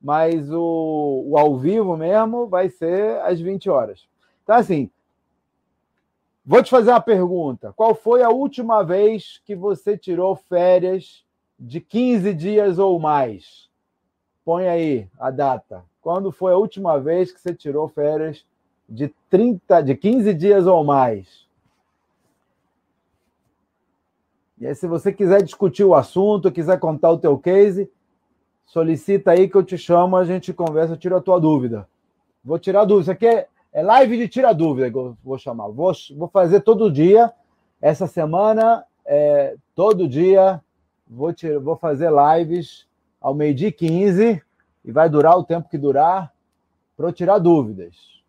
mas 0.00 0.52
o, 0.52 1.24
o 1.26 1.36
ao 1.36 1.58
vivo 1.58 1.96
mesmo 1.96 2.46
vai 2.46 2.68
ser 2.68 3.20
às 3.22 3.40
20 3.40 3.68
horas. 3.68 4.06
Então, 4.44 4.54
assim, 4.54 4.88
vou 6.46 6.62
te 6.62 6.70
fazer 6.70 6.90
uma 6.90 7.00
pergunta. 7.00 7.72
Qual 7.72 7.92
foi 7.92 8.22
a 8.22 8.30
última 8.30 8.84
vez 8.84 9.42
que 9.44 9.56
você 9.56 9.98
tirou 9.98 10.36
férias 10.36 11.24
de 11.58 11.80
15 11.80 12.32
dias 12.34 12.78
ou 12.78 13.00
mais? 13.00 13.68
Põe 14.44 14.68
aí 14.68 15.08
a 15.18 15.32
data. 15.32 15.84
Quando 16.00 16.30
foi 16.30 16.52
a 16.52 16.56
última 16.56 17.00
vez 17.00 17.32
que 17.32 17.40
você 17.40 17.52
tirou 17.52 17.88
férias 17.88 18.46
de 18.88 19.12
30, 19.30 19.80
de 19.82 19.94
15 19.94 20.34
dias 20.34 20.66
ou 20.66 20.84
mais? 20.84 21.44
E 24.58 24.66
aí, 24.66 24.74
se 24.74 24.86
você 24.86 25.12
quiser 25.12 25.42
discutir 25.42 25.84
o 25.84 25.94
assunto, 25.94 26.52
quiser 26.52 26.78
contar 26.78 27.10
o 27.10 27.18
teu 27.18 27.36
case, 27.38 27.90
solicita 28.64 29.32
aí 29.32 29.48
que 29.48 29.56
eu 29.56 29.62
te 29.62 29.76
chamo, 29.76 30.16
a 30.16 30.24
gente 30.24 30.52
conversa, 30.52 30.94
eu 30.94 30.98
tiro 30.98 31.16
a 31.16 31.20
tua 31.20 31.40
dúvida. 31.40 31.88
Vou 32.44 32.58
tirar 32.58 32.82
a 32.82 32.84
dúvida. 32.84 33.02
Isso 33.02 33.10
aqui 33.10 33.26
é, 33.26 33.48
é 33.72 33.82
live 33.82 34.16
de 34.16 34.28
tira 34.28 34.52
dúvida 34.52 34.90
que 34.90 34.96
eu 34.96 35.16
vou 35.24 35.38
chamar. 35.38 35.68
Vou, 35.68 35.92
vou 36.16 36.28
fazer 36.28 36.60
todo 36.60 36.90
dia. 36.90 37.32
Essa 37.80 38.06
semana, 38.06 38.84
é, 39.04 39.56
todo 39.74 40.08
dia, 40.08 40.62
vou, 41.06 41.34
vou 41.62 41.76
fazer 41.76 42.10
lives 42.10 42.86
ao 43.20 43.34
meio-dia 43.34 43.72
15 43.72 44.42
e 44.84 44.92
vai 44.92 45.08
durar 45.08 45.36
o 45.36 45.44
tempo 45.44 45.68
que 45.68 45.78
durar 45.78 46.32
para 46.96 47.08
eu 47.08 47.12
tirar 47.12 47.38
dúvidas. 47.38 48.22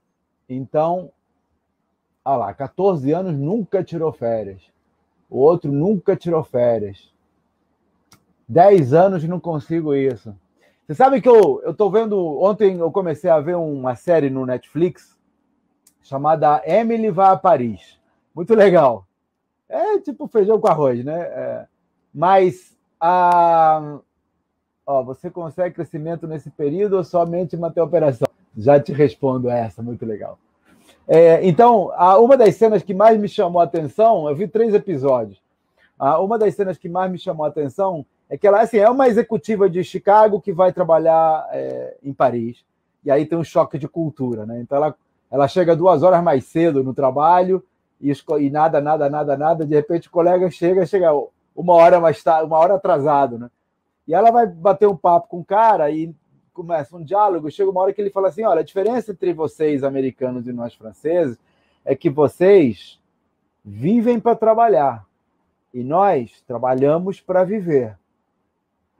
Então, 0.47 1.11
olha 2.23 2.37
lá, 2.37 2.53
14 2.53 3.11
anos 3.11 3.33
nunca 3.33 3.83
tirou 3.83 4.11
férias. 4.11 4.61
O 5.29 5.39
outro 5.39 5.71
nunca 5.71 6.15
tirou 6.15 6.43
férias. 6.43 7.11
10 8.47 8.93
anos 8.93 9.23
não 9.23 9.39
consigo 9.39 9.95
isso. 9.95 10.35
Você 10.85 10.93
sabe 10.93 11.19
que 11.19 11.27
eu 11.27 11.61
estou 11.67 11.89
vendo. 11.89 12.17
Ontem 12.41 12.77
eu 12.77 12.91
comecei 12.91 13.29
a 13.29 13.39
ver 13.39 13.55
uma 13.55 13.95
série 13.95 14.29
no 14.29 14.45
Netflix 14.45 15.17
chamada 16.03 16.61
Emily 16.63 17.09
vai 17.09 17.31
a 17.31 17.37
Paris. 17.37 17.99
Muito 18.35 18.53
legal. 18.53 19.07
É 19.67 19.99
tipo 19.99 20.27
feijão 20.27 20.59
com 20.59 20.67
arroz, 20.67 21.03
né? 21.03 21.19
É, 21.21 21.67
mas 22.13 22.77
a, 23.01 23.99
Ó, 24.87 25.03
você 25.03 25.31
consegue 25.31 25.73
crescimento 25.73 26.27
nesse 26.27 26.51
período 26.51 26.97
ou 26.97 27.03
somente 27.03 27.57
manter 27.57 27.79
a 27.79 27.83
operação? 27.83 28.24
Já 28.57 28.79
te 28.79 28.91
respondo 28.91 29.49
essa, 29.49 29.81
muito 29.81 30.05
legal. 30.05 30.37
É, 31.07 31.45
então, 31.45 31.91
uma 32.19 32.35
das 32.35 32.55
cenas 32.55 32.81
que 32.81 32.93
mais 32.93 33.19
me 33.19 33.27
chamou 33.27 33.61
a 33.61 33.65
atenção, 33.65 34.27
eu 34.27 34.35
vi 34.35 34.47
três 34.47 34.73
episódios. 34.73 35.41
uma 36.19 36.37
das 36.37 36.55
cenas 36.55 36.77
que 36.77 36.89
mais 36.89 37.11
me 37.11 37.17
chamou 37.17 37.45
a 37.45 37.49
atenção 37.49 38.05
é 38.29 38.37
que 38.37 38.47
ela 38.47 38.61
assim, 38.61 38.77
é 38.77 38.89
uma 38.89 39.07
executiva 39.07 39.69
de 39.69 39.83
Chicago 39.83 40.41
que 40.41 40.51
vai 40.51 40.73
trabalhar 40.73 41.47
é, 41.51 41.95
em 42.03 42.13
Paris. 42.13 42.63
E 43.03 43.11
aí 43.11 43.25
tem 43.25 43.37
um 43.37 43.43
choque 43.43 43.77
de 43.77 43.87
cultura, 43.87 44.45
né? 44.45 44.59
Então 44.61 44.77
ela, 44.77 44.95
ela 45.29 45.47
chega 45.47 45.75
duas 45.75 46.01
horas 46.01 46.23
mais 46.23 46.45
cedo 46.45 46.83
no 46.83 46.93
trabalho 46.93 47.63
e, 48.01 48.11
e 48.11 48.49
nada, 48.49 48.81
nada, 48.81 49.09
nada, 49.09 49.37
nada. 49.37 49.65
De 49.65 49.75
repente 49.75 50.07
o 50.07 50.11
colega 50.11 50.49
chega, 50.49 50.85
chega 50.87 51.11
uma 51.55 51.73
hora 51.73 51.99
mais 51.99 52.21
tarde, 52.23 52.47
uma 52.47 52.57
hora 52.57 52.75
atrasado, 52.75 53.37
né? 53.37 53.49
E 54.07 54.13
ela 54.13 54.31
vai 54.31 54.47
bater 54.47 54.87
um 54.87 54.97
papo 54.97 55.27
com 55.27 55.39
o 55.39 55.45
cara 55.45 55.89
e 55.91 56.13
começa 56.55 56.95
um 56.95 57.03
diálogo. 57.03 57.51
Chega 57.51 57.69
uma 57.69 57.81
hora 57.81 57.93
que 57.93 58.01
ele 58.01 58.09
fala 58.09 58.29
assim: 58.29 58.43
olha, 58.43 58.61
a 58.61 58.63
diferença 58.63 59.11
entre 59.11 59.33
vocês, 59.33 59.83
americanos, 59.83 60.47
e 60.47 60.53
nós 60.53 60.73
franceses, 60.73 61.37
é 61.83 61.95
que 61.95 62.09
vocês 62.09 62.99
vivem 63.63 64.19
para 64.19 64.35
trabalhar 64.35 65.05
e 65.73 65.83
nós 65.83 66.41
trabalhamos 66.47 67.19
para 67.19 67.43
viver. 67.43 67.97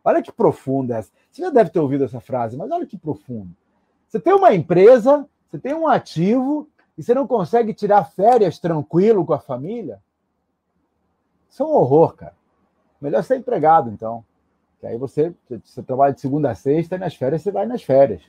Olha 0.04 0.22
que 0.22 0.32
profunda 0.32 0.98
essa. 0.98 1.12
Você 1.32 1.42
já 1.42 1.50
deve 1.50 1.70
ter 1.72 1.80
ouvido 1.80 2.04
essa 2.04 2.20
frase, 2.20 2.56
mas 2.56 2.70
olha 2.70 2.86
que 2.86 2.98
profundo. 2.98 3.56
Você 4.08 4.20
tem 4.20 4.34
uma 4.34 4.54
empresa, 4.54 5.28
você 5.50 5.58
tem 5.58 5.74
um 5.74 5.88
ativo 5.88 6.70
e 6.98 7.02
você 7.02 7.14
não 7.14 7.26
consegue 7.26 7.74
tirar 7.74 8.04
férias 8.04 8.60
tranquilo 8.60 9.26
com 9.26 9.34
a 9.34 9.40
família? 9.40 10.02
Isso 11.50 11.64
é 11.64 11.66
um 11.66 11.70
horror, 11.70 12.16
cara. 12.16 12.36
Melhor 13.02 13.24
ser 13.24 13.38
empregado, 13.38 13.90
então. 13.90 14.24
Aí 14.86 14.98
você, 14.98 15.34
você 15.64 15.82
trabalha 15.84 16.14
de 16.14 16.22
segunda 16.22 16.52
a 16.52 16.56
sexta 16.56 16.96
e 16.96 17.00
nas 17.00 17.16
férias 17.16 17.42
você 17.42 17.52
vai 17.52 17.66
nas 17.66 17.84
férias. 17.84 18.22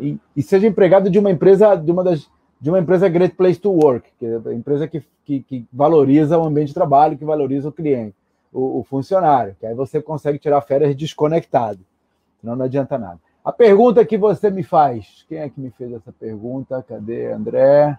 E, 0.00 0.18
e, 0.36 0.42
seja 0.42 0.66
empregado 0.66 1.08
de 1.08 1.18
uma 1.18 1.30
empresa, 1.30 1.74
de 1.74 1.90
uma 1.90 2.04
das 2.04 2.30
de 2.60 2.68
uma 2.68 2.78
empresa 2.78 3.08
Great 3.08 3.34
Place 3.34 3.58
to 3.58 3.72
Work, 3.72 4.10
que 4.18 4.26
é 4.26 4.40
a 4.44 4.52
empresa 4.52 4.86
que, 4.86 5.02
que, 5.24 5.40
que, 5.40 5.66
valoriza 5.72 6.38
o 6.38 6.44
ambiente 6.44 6.68
de 6.68 6.74
trabalho, 6.74 7.16
que 7.16 7.24
valoriza 7.24 7.70
o 7.70 7.72
cliente, 7.72 8.14
o, 8.52 8.80
o, 8.80 8.84
funcionário, 8.84 9.56
que 9.58 9.64
aí 9.64 9.74
você 9.74 10.02
consegue 10.02 10.38
tirar 10.38 10.60
férias 10.60 10.94
desconectado. 10.94 11.80
Senão 12.38 12.54
não 12.54 12.66
adianta 12.66 12.98
nada. 12.98 13.18
A 13.42 13.50
pergunta 13.50 14.04
que 14.04 14.18
você 14.18 14.50
me 14.50 14.62
faz, 14.62 15.24
quem 15.26 15.38
é 15.38 15.48
que 15.48 15.58
me 15.58 15.70
fez 15.70 15.90
essa 15.92 16.12
pergunta? 16.12 16.84
Cadê 16.86 17.32
André? 17.32 17.98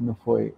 Não 0.00 0.14
foi. 0.14 0.54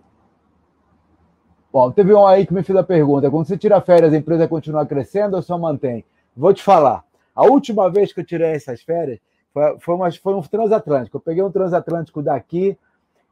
Bom, 1.73 1.91
teve 1.91 2.15
um 2.15 2.27
aí 2.27 2.47
que 2.47 2.55
me 2.55 2.63
fez 2.63 2.79
a 2.79 2.83
pergunta: 2.83 3.31
quando 3.31 3.47
você 3.47 3.57
tira 3.57 3.81
férias, 3.81 4.13
a 4.13 4.17
empresa 4.17 4.49
continua 4.49 4.87
crescendo 4.87 5.37
ou 5.37 5.43
só 5.43 5.59
mantém? 5.59 6.05
Vou 6.37 6.53
te 6.53 6.63
falar. 6.63 7.05
A 7.35 7.45
última 7.45 7.91
vez 7.91 8.13
que 8.13 8.21
eu 8.21 8.25
tirei 8.25 8.53
essas 8.53 8.83
férias 8.83 9.19
foi, 9.53 9.79
foi, 9.79 9.95
uma, 9.95 10.11
foi 10.13 10.35
um 10.35 10.43
transatlântico. 10.43 11.17
Eu 11.17 11.21
peguei 11.21 11.43
um 11.43 11.51
transatlântico 11.51 12.23
daqui 12.23 12.79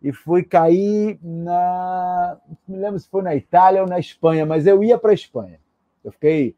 e 0.02 0.12
fui 0.12 0.42
cair 0.42 1.18
na. 1.22 2.36
Não 2.68 2.76
me 2.76 2.82
lembro 2.82 2.98
se 2.98 3.08
foi 3.08 3.22
na 3.22 3.34
Itália 3.34 3.82
ou 3.82 3.88
na 3.88 3.98
Espanha, 3.98 4.44
mas 4.44 4.66
eu 4.66 4.84
ia 4.84 4.98
para 4.98 5.12
a 5.12 5.14
Espanha. 5.14 5.58
Eu 6.04 6.12
fiquei. 6.12 6.54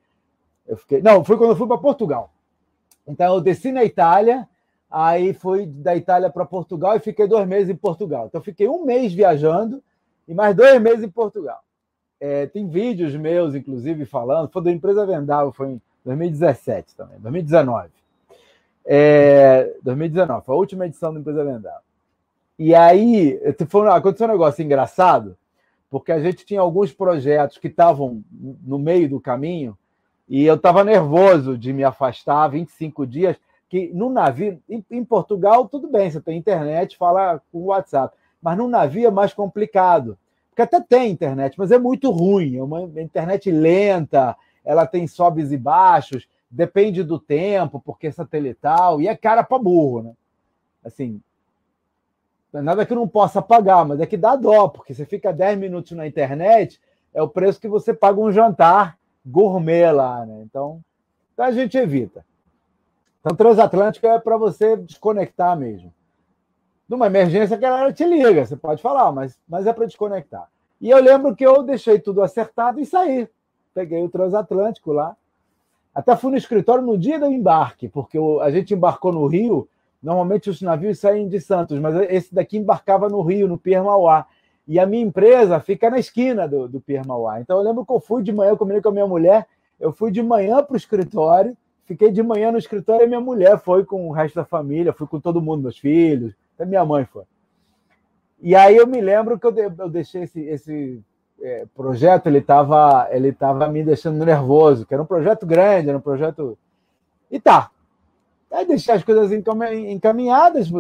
Eu 0.66 0.76
fiquei. 0.76 1.00
Não, 1.00 1.25
foi 1.25 1.37
quando 1.37 1.50
eu 1.50 1.56
fui 1.56 1.68
para 1.68 1.78
Portugal. 1.78 2.33
Então 3.06 3.35
eu 3.35 3.40
desci 3.40 3.71
na 3.71 3.85
Itália, 3.85 4.49
aí 4.90 5.33
fui 5.33 5.66
da 5.66 5.95
Itália 5.95 6.28
para 6.28 6.45
Portugal 6.45 6.97
e 6.97 7.00
fiquei 7.00 7.28
dois 7.28 7.47
meses 7.47 7.68
em 7.71 7.76
Portugal. 7.76 8.26
Então 8.26 8.40
fiquei 8.40 8.68
um 8.68 8.85
mês 8.85 9.12
viajando 9.12 9.80
e 10.26 10.35
mais 10.35 10.56
dois 10.56 10.83
meses 10.83 11.04
em 11.04 11.09
Portugal. 11.09 11.62
É, 12.20 12.46
tem 12.46 12.66
vídeos 12.66 13.14
meus, 13.14 13.54
inclusive, 13.54 14.04
falando. 14.06 14.49
Foi 14.49 14.62
da 14.62 14.70
empresa 14.70 15.06
Vendável, 15.06 15.52
foi 15.52 15.73
em 15.73 15.82
2017 16.04 16.94
também, 16.96 17.18
2019. 17.20 17.88
É, 18.85 19.75
2019, 19.82 20.46
foi 20.46 20.54
a 20.54 20.58
última 20.58 20.87
edição 20.87 21.12
da 21.12 21.20
empresa 21.20 21.44
Vendável. 21.44 21.80
E 22.58 22.75
aí 22.75 23.38
foi, 23.68 23.88
aconteceu 23.88 24.26
um 24.26 24.30
negócio 24.30 24.64
engraçado, 24.64 25.37
porque 25.90 26.11
a 26.11 26.20
gente 26.20 26.46
tinha 26.46 26.61
alguns 26.61 26.92
projetos 26.92 27.58
que 27.58 27.68
estavam 27.68 28.23
no 28.30 28.78
meio 28.78 29.08
do 29.08 29.20
caminho 29.20 29.76
e 30.28 30.44
eu 30.44 30.54
estava 30.54 30.82
nervoso 30.82 31.56
de 31.56 31.73
me 31.73 31.85
afastar 31.85 32.49
25 32.49 33.06
dias. 33.06 33.37
Que 33.68 33.90
no 33.92 34.08
navio, 34.08 34.62
em, 34.68 34.85
em 34.90 35.04
Portugal, 35.04 35.68
tudo 35.68 35.88
bem, 35.88 36.08
você 36.08 36.20
tem 36.20 36.38
internet, 36.38 36.96
fala 36.96 37.42
com 37.50 37.64
WhatsApp, 37.64 38.16
mas 38.40 38.56
no 38.56 38.68
navio 38.68 39.08
é 39.08 39.11
mais 39.11 39.35
complicado 39.35 40.16
porque 40.56 40.62
até 40.62 40.80
tem 40.80 41.10
internet, 41.10 41.58
mas 41.58 41.70
é 41.70 41.78
muito 41.78 42.10
ruim, 42.10 42.56
é 42.56 42.62
uma 42.62 42.80
internet 42.98 43.50
lenta, 43.50 44.34
ela 44.64 44.86
tem 44.86 45.06
sobes 45.06 45.52
e 45.52 45.58
baixos, 45.58 46.26
depende 46.50 47.02
do 47.02 47.18
tempo, 47.18 47.78
porque 47.78 48.06
é 48.06 48.10
satelital, 48.10 48.98
e 48.98 49.06
é 49.06 49.14
cara 49.14 49.44
para 49.44 49.58
burro, 49.58 50.02
né? 50.02 50.12
Assim, 50.82 51.20
nada 52.54 52.86
que 52.86 52.92
eu 52.94 52.96
não 52.96 53.06
possa 53.06 53.42
pagar, 53.42 53.84
mas 53.84 54.00
é 54.00 54.06
que 54.06 54.16
dá 54.16 54.34
dó, 54.34 54.66
porque 54.66 54.94
você 54.94 55.04
fica 55.04 55.30
10 55.30 55.58
minutos 55.58 55.92
na 55.92 56.06
internet, 56.06 56.80
é 57.12 57.20
o 57.20 57.28
preço 57.28 57.60
que 57.60 57.68
você 57.68 57.92
paga 57.92 58.18
um 58.18 58.32
jantar 58.32 58.96
gourmet 59.26 59.92
lá, 59.92 60.25
né? 60.25 60.40
Então, 60.40 60.82
então 61.34 61.44
a 61.44 61.52
gente 61.52 61.76
evita. 61.76 62.25
Então, 63.20 63.36
transatlântico 63.36 64.06
é 64.06 64.18
para 64.18 64.38
você 64.38 64.75
desconectar 64.75 65.54
mesmo. 65.54 65.92
Numa 66.88 67.07
emergência, 67.07 67.57
a 67.57 67.61
galera 67.61 67.93
te 67.93 68.05
liga, 68.05 68.47
você 68.47 68.57
pode 68.57 68.81
falar, 68.81 69.11
mas, 69.11 69.38
mas 69.49 69.66
é 69.66 69.73
para 69.73 69.87
desconectar. 69.87 70.49
E 70.81 70.90
eu 70.90 71.02
lembro 71.02 71.35
que 71.35 71.45
eu 71.45 71.62
deixei 71.62 71.99
tudo 71.99 72.23
acertado 72.23 72.78
e 72.78 72.87
saí. 72.87 73.28
Peguei 73.75 74.02
o 74.02 74.09
transatlântico 74.09 74.93
lá. 74.93 75.16
Até 75.95 76.14
fui 76.14 76.31
no 76.31 76.37
escritório 76.37 76.85
no 76.85 76.97
dia 76.97 77.19
do 77.19 77.26
embarque, 77.26 77.88
porque 77.88 78.19
a 78.40 78.50
gente 78.50 78.75
embarcou 78.75 79.12
no 79.12 79.26
Rio. 79.26 79.69
Normalmente 80.02 80.49
os 80.49 80.61
navios 80.61 80.99
saem 81.00 81.28
de 81.28 81.40
Santos, 81.40 81.78
mas 81.81 81.97
esse 82.11 82.35
daqui 82.35 82.59
embarcava 82.59 83.09
no 83.09 83.23
Rio, 83.23 83.49
no 83.49 83.59
Pier 83.59 83.83
Mauá. 83.83 84.26
E 84.69 84.78
a 84.78 84.87
minha 84.87 85.05
empresa 85.05 85.59
fica 85.59 85.90
na 85.90 85.99
esquina 85.99 86.47
do, 86.47 86.69
do 86.69 86.81
Pier 86.81 87.07
Mauá. 87.07 87.40
Então 87.40 87.57
eu 87.59 87.64
lembro 87.64 87.85
que 87.85 87.93
eu 87.93 87.99
fui 87.99 88.23
de 88.23 88.33
manhã, 88.33 88.50
eu 88.50 88.57
combinei 88.57 88.83
com 88.83 88.90
a 88.90 88.93
minha 88.93 89.07
mulher, 89.07 89.47
eu 89.81 89.93
fui 89.93 90.11
de 90.11 90.23
manhã 90.23 90.62
para 90.62 90.75
o 90.75 90.76
escritório, 90.76 91.57
fiquei 91.85 92.11
de 92.12 92.23
manhã 92.23 92.52
no 92.52 92.59
escritório 92.59 93.05
e 93.05 93.09
minha 93.09 93.21
mulher 93.21 93.59
foi 93.59 93.85
com 93.85 94.09
o 94.09 94.12
resto 94.12 94.37
da 94.37 94.45
família, 94.45 94.93
fui 94.93 95.07
com 95.07 95.19
todo 95.19 95.40
mundo, 95.40 95.62
meus 95.62 95.78
filhos, 95.78 96.35
até 96.56 96.64
minha 96.64 96.84
mãe 96.84 97.04
foi. 97.04 97.25
E 98.40 98.56
aí 98.56 98.76
eu 98.76 98.86
me 98.86 99.00
lembro 99.00 99.38
que 99.38 99.46
eu, 99.46 99.54
eu 99.56 99.88
deixei 99.88 100.22
esse, 100.22 100.40
esse 100.40 101.00
é, 101.40 101.66
projeto, 101.75 102.26
ele 102.26 102.38
estava 102.38 103.08
ele 103.10 103.32
tava 103.32 103.68
me 103.68 103.84
deixando 103.84 104.25
nervoso, 104.25 104.86
que 104.86 104.94
era 104.94 105.02
um 105.02 105.06
projeto 105.06 105.46
grande, 105.46 105.88
era 105.88 105.98
um 105.98 106.02
projeto. 106.02 106.58
E 107.30 107.38
tá. 107.38 107.70
Aí 108.50 108.66
deixei 108.66 108.94
as 108.94 109.04
coisas 109.04 109.32
encaminhadas, 109.32 110.70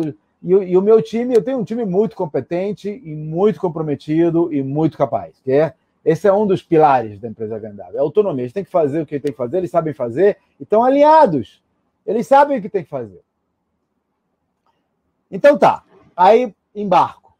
e, 0.42 0.50
e, 0.50 0.76
o 0.76 0.82
meu 0.82 1.02
time, 1.02 1.34
eu 1.34 1.42
tenho 1.42 1.58
um 1.58 1.64
time 1.64 1.84
muito 1.84 2.14
competente 2.14 2.88
e 2.88 3.14
muito 3.14 3.60
comprometido 3.60 4.52
e 4.52 4.62
muito 4.62 4.96
capaz. 4.96 5.34
Que 5.42 5.52
é, 5.52 5.74
esse 6.04 6.28
é 6.28 6.32
um 6.32 6.46
dos 6.46 6.62
pilares 6.62 7.18
da 7.18 7.28
empresa 7.28 7.58
vendável. 7.58 7.96
É 7.96 8.00
autonomia. 8.00 8.44
Eles 8.44 8.52
têm 8.52 8.64
que 8.64 8.70
fazer 8.70 9.02
o 9.02 9.06
que 9.06 9.18
tem 9.18 9.32
que 9.32 9.36
fazer, 9.36 9.58
eles 9.58 9.70
sabem 9.70 9.92
fazer 9.92 10.38
e 10.58 10.62
estão 10.62 10.84
alinhados. 10.84 11.62
Eles 12.06 12.26
sabem 12.26 12.58
o 12.58 12.62
que 12.62 12.68
tem 12.68 12.84
que 12.84 12.88
fazer. 12.88 13.20
Então 15.30 15.58
tá. 15.58 15.82
Aí 16.16 16.54
embarco. 16.74 17.34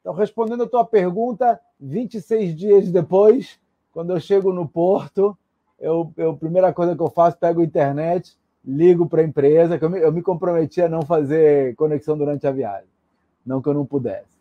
Então, 0.00 0.12
respondendo 0.14 0.64
a 0.64 0.68
tua 0.68 0.84
pergunta, 0.84 1.60
26 1.78 2.56
dias 2.56 2.90
depois, 2.90 3.58
quando 3.92 4.12
eu 4.12 4.20
chego 4.20 4.52
no 4.52 4.66
porto, 4.66 5.36
eu, 5.78 6.12
eu, 6.16 6.30
a 6.30 6.36
primeira 6.36 6.72
coisa 6.72 6.96
que 6.96 7.02
eu 7.02 7.10
faço, 7.10 7.36
pego 7.38 7.60
a 7.60 7.64
internet, 7.64 8.36
ligo 8.64 9.06
para 9.06 9.20
a 9.20 9.24
empresa, 9.24 9.78
que 9.78 9.84
eu 9.84 9.90
me, 9.90 10.00
eu 10.00 10.12
me 10.12 10.22
comprometi 10.22 10.80
a 10.80 10.88
não 10.88 11.02
fazer 11.02 11.74
conexão 11.76 12.16
durante 12.16 12.46
a 12.46 12.52
viagem, 12.52 12.88
não 13.44 13.60
que 13.60 13.68
eu 13.68 13.74
não 13.74 13.84
pudesse. 13.84 14.32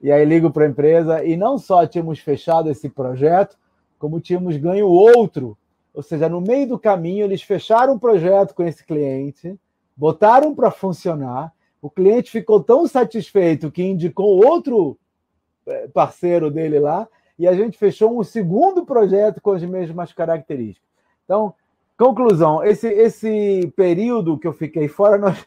E 0.00 0.10
aí 0.10 0.24
ligo 0.24 0.50
para 0.50 0.64
a 0.64 0.68
empresa 0.68 1.24
e 1.24 1.36
não 1.36 1.58
só 1.58 1.86
tínhamos 1.86 2.20
fechado 2.20 2.70
esse 2.70 2.88
projeto, 2.88 3.58
como 3.98 4.20
tínhamos 4.20 4.56
ganho 4.56 4.86
outro. 4.86 5.58
Ou 5.92 6.02
seja, 6.02 6.28
no 6.28 6.40
meio 6.40 6.68
do 6.68 6.78
caminho, 6.78 7.24
eles 7.24 7.42
fecharam 7.42 7.94
um 7.94 7.98
projeto 7.98 8.54
com 8.54 8.62
esse 8.62 8.84
cliente, 8.84 9.58
botaram 9.96 10.54
para 10.54 10.70
funcionar, 10.70 11.52
o 11.80 11.90
cliente 11.90 12.30
ficou 12.30 12.62
tão 12.62 12.86
satisfeito 12.86 13.70
que 13.70 13.82
indicou 13.82 14.44
outro 14.44 14.98
é, 15.66 15.88
parceiro 15.88 16.50
dele 16.50 16.78
lá, 16.78 17.08
e 17.38 17.48
a 17.48 17.54
gente 17.54 17.78
fechou 17.78 18.18
um 18.18 18.22
segundo 18.22 18.84
projeto 18.84 19.40
com 19.40 19.52
as 19.52 19.62
mesmas 19.62 20.12
características. 20.12 20.88
Então, 21.24 21.54
Conclusão, 22.00 22.64
esse, 22.64 22.88
esse 22.88 23.70
período 23.76 24.38
que 24.38 24.46
eu 24.46 24.54
fiquei 24.54 24.88
fora, 24.88 25.18
nós, 25.18 25.46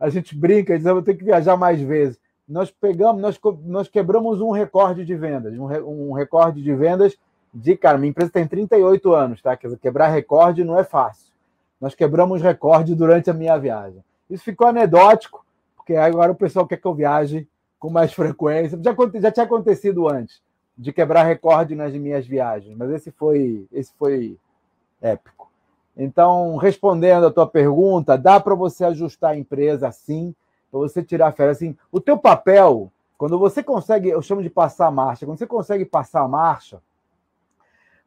a 0.00 0.08
gente 0.08 0.36
brinca, 0.36 0.76
diz, 0.76 0.84
eu 0.84 0.94
vou 0.94 1.02
ter 1.02 1.14
que 1.14 1.22
viajar 1.22 1.56
mais 1.56 1.80
vezes. 1.80 2.18
Nós 2.48 2.72
pegamos, 2.72 3.22
nós, 3.22 3.38
nós 3.64 3.86
quebramos 3.86 4.40
um 4.40 4.50
recorde 4.50 5.04
de 5.04 5.14
vendas, 5.14 5.56
um, 5.56 6.08
um 6.08 6.12
recorde 6.12 6.60
de 6.60 6.74
vendas 6.74 7.16
de, 7.54 7.76
cara, 7.76 7.98
minha 7.98 8.10
empresa 8.10 8.32
tem 8.32 8.48
38 8.48 9.12
anos, 9.12 9.40
tá? 9.40 9.56
Quebrar 9.56 10.08
recorde 10.08 10.64
não 10.64 10.76
é 10.76 10.82
fácil. 10.82 11.32
Nós 11.80 11.94
quebramos 11.94 12.42
recorde 12.42 12.96
durante 12.96 13.30
a 13.30 13.34
minha 13.34 13.56
viagem. 13.56 14.02
Isso 14.28 14.42
ficou 14.42 14.66
anedótico, 14.66 15.46
porque 15.82 15.96
agora 15.96 16.30
o 16.30 16.36
pessoal 16.36 16.66
quer 16.66 16.76
que 16.76 16.86
eu 16.86 16.94
viaje 16.94 17.46
com 17.78 17.90
mais 17.90 18.12
frequência. 18.14 18.78
Já, 18.82 18.94
já 19.20 19.32
tinha 19.32 19.44
acontecido 19.44 20.08
antes 20.08 20.40
de 20.78 20.92
quebrar 20.92 21.24
recorde 21.24 21.74
nas 21.74 21.92
minhas 21.92 22.26
viagens, 22.26 22.74
mas 22.76 22.90
esse 22.90 23.10
foi, 23.10 23.66
esse 23.70 23.92
foi 23.98 24.38
épico. 25.00 25.50
Então, 25.94 26.56
respondendo 26.56 27.26
a 27.26 27.30
tua 27.30 27.46
pergunta, 27.46 28.16
dá 28.16 28.40
para 28.40 28.54
você 28.54 28.84
ajustar 28.84 29.32
a 29.32 29.36
empresa 29.36 29.88
assim, 29.88 30.34
para 30.70 30.80
você 30.80 31.02
tirar 31.02 31.32
férias 31.32 31.58
assim. 31.58 31.76
O 31.90 32.00
teu 32.00 32.16
papel, 32.16 32.90
quando 33.18 33.38
você 33.38 33.62
consegue, 33.62 34.08
eu 34.08 34.22
chamo 34.22 34.42
de 34.42 34.48
passar 34.48 34.86
a 34.86 34.90
marcha, 34.90 35.26
quando 35.26 35.38
você 35.38 35.46
consegue 35.46 35.84
passar 35.84 36.22
a 36.22 36.28
marcha, 36.28 36.80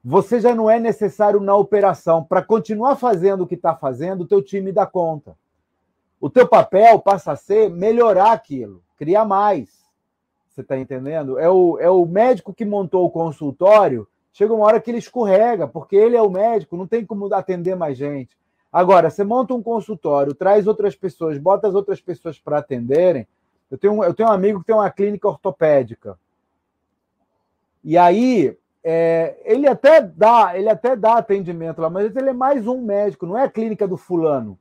você 0.04 0.40
já 0.40 0.56
não 0.56 0.70
é 0.70 0.80
necessário 0.80 1.40
na 1.40 1.56
operação. 1.56 2.24
Para 2.24 2.42
continuar 2.42 2.96
fazendo 2.96 3.42
o 3.42 3.48
que 3.48 3.56
está 3.56 3.76
fazendo, 3.76 4.22
o 4.22 4.28
teu 4.28 4.42
time 4.42 4.72
dá 4.72 4.86
conta. 4.86 5.36
O 6.26 6.30
teu 6.32 6.48
papel 6.48 6.98
passa 6.98 7.34
a 7.34 7.36
ser 7.36 7.70
melhorar 7.70 8.32
aquilo, 8.32 8.82
criar 8.98 9.24
mais. 9.26 9.70
Você 10.50 10.62
está 10.62 10.76
entendendo? 10.76 11.38
É 11.38 11.48
o, 11.48 11.78
é 11.80 11.88
o 11.88 12.04
médico 12.04 12.52
que 12.52 12.66
montou 12.66 13.06
o 13.06 13.12
consultório 13.12 14.08
chega 14.34 14.52
uma 14.52 14.66
hora 14.66 14.82
que 14.82 14.90
ele 14.90 14.98
escorrega, 14.98 15.68
porque 15.68 15.96
ele 15.96 16.18
é 16.18 16.22
o 16.24 16.30
médico, 16.32 16.76
não 16.76 16.88
tem 16.88 17.06
como 17.06 17.32
atender 17.32 17.76
mais 17.76 17.96
gente. 17.96 18.36
Agora, 18.74 19.12
você 19.12 19.24
monta 19.24 19.54
um 19.54 19.62
consultório, 19.62 20.34
traz 20.34 20.66
outras 20.66 20.96
pessoas, 20.96 21.38
bota 21.38 21.68
as 21.68 21.76
outras 21.76 22.02
pessoas 22.02 22.40
para 22.40 22.58
atenderem. 22.58 23.28
Eu 23.70 23.78
tenho, 23.78 24.04
eu 24.04 24.14
tenho 24.16 24.28
um 24.28 24.32
amigo 24.32 24.62
que 24.62 24.66
tem 24.66 24.76
uma 24.76 24.90
clínica 24.90 25.28
ortopédica. 25.28 26.18
E 27.84 28.00
aí, 28.00 28.58
é, 28.84 29.40
ele 29.46 29.68
até 29.68 30.02
dá, 30.02 30.58
ele 30.58 30.70
até 30.70 30.96
dá 30.96 31.18
atendimento 31.20 31.80
lá, 31.80 31.90
mas 31.90 32.16
ele 32.16 32.30
é 32.32 32.34
mais 32.34 32.66
um 32.66 32.82
médico, 32.82 33.28
não 33.28 33.38
é 33.38 33.44
a 33.44 33.50
clínica 33.50 33.88
do 33.88 33.96
fulano. 33.96 34.58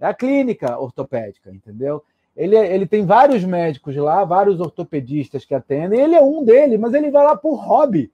É 0.00 0.06
a 0.06 0.14
clínica 0.14 0.78
ortopédica, 0.78 1.50
entendeu? 1.50 2.02
Ele, 2.36 2.54
é, 2.56 2.74
ele 2.74 2.86
tem 2.86 3.04
vários 3.04 3.44
médicos 3.44 3.96
lá, 3.96 4.24
vários 4.24 4.60
ortopedistas 4.60 5.44
que 5.44 5.54
atendem, 5.54 6.00
ele 6.00 6.14
é 6.14 6.22
um 6.22 6.44
deles, 6.44 6.78
mas 6.78 6.94
ele 6.94 7.10
vai 7.10 7.24
lá 7.24 7.36
por 7.36 7.56
hobby 7.56 8.10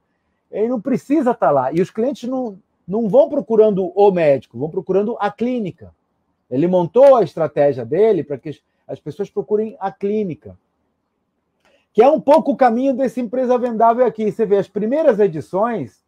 ele 0.54 0.68
não 0.68 0.80
precisa 0.80 1.32
estar 1.32 1.48
tá 1.48 1.50
lá. 1.50 1.72
E 1.72 1.80
os 1.80 1.90
clientes 1.90 2.28
não, 2.28 2.56
não 2.86 3.08
vão 3.08 3.28
procurando 3.28 3.92
o 3.94 4.10
médico, 4.12 4.56
vão 4.56 4.70
procurando 4.70 5.16
a 5.18 5.30
clínica. 5.30 5.92
Ele 6.48 6.68
montou 6.68 7.16
a 7.16 7.24
estratégia 7.24 7.84
dele 7.84 8.22
para 8.22 8.38
que 8.38 8.60
as 8.86 9.00
pessoas 9.00 9.28
procurem 9.28 9.76
a 9.80 9.90
clínica. 9.90 10.56
Que 11.92 12.02
é 12.02 12.08
um 12.08 12.20
pouco 12.20 12.52
o 12.52 12.56
caminho 12.56 12.94
dessa 12.94 13.20
empresa 13.20 13.58
vendável 13.58 14.06
aqui. 14.06 14.30
Você 14.30 14.46
vê, 14.46 14.56
as 14.56 14.68
primeiras 14.68 15.18
edições 15.18 16.03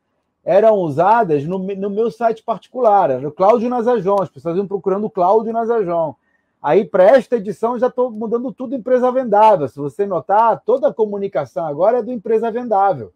eram 0.47 0.77
usadas 0.77 1.45
no, 1.45 1.59
no 1.59 1.91
meu 1.91 2.09
site 2.09 2.41
particular, 2.41 3.11
era 3.11 3.29
o 3.29 3.33
Cláudio 3.33 3.69
Nazajon, 3.69 4.23
as 4.23 4.29
pessoas 4.29 4.57
iam 4.57 4.67
procurando 4.67 5.05
o 5.05 5.11
Cláudio 5.11 5.53
Nazajon. 5.53 6.15
Aí, 6.63 6.85
para 6.85 7.03
esta 7.03 7.37
edição, 7.37 7.77
já 7.77 7.89
estou 7.89 8.13
mudando 8.13 8.53
tudo 8.53 8.77
empresa 8.77 9.11
vendável. 9.11 9.69
Se 9.69 9.79
você 9.79 10.07
notar, 10.07 10.63
toda 10.65 10.89
a 10.89 10.95
comunicação 10.95 11.67
agora 11.67 11.99
é 11.99 12.03
do 12.03 12.13
empresa 12.13 12.49
vendável. 12.49 13.13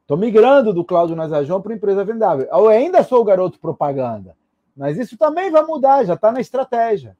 Estou 0.00 0.16
migrando 0.16 0.72
do 0.72 0.82
Cláudio 0.82 1.14
Nazajon 1.14 1.60
para 1.60 1.74
empresa 1.74 2.02
vendável. 2.02 2.48
Eu 2.50 2.68
ainda 2.68 3.02
sou 3.02 3.20
o 3.20 3.24
garoto 3.24 3.60
propaganda, 3.60 4.34
mas 4.74 4.98
isso 4.98 5.18
também 5.18 5.50
vai 5.50 5.62
mudar, 5.62 6.04
já 6.04 6.14
está 6.14 6.32
na 6.32 6.40
estratégia. 6.40 7.14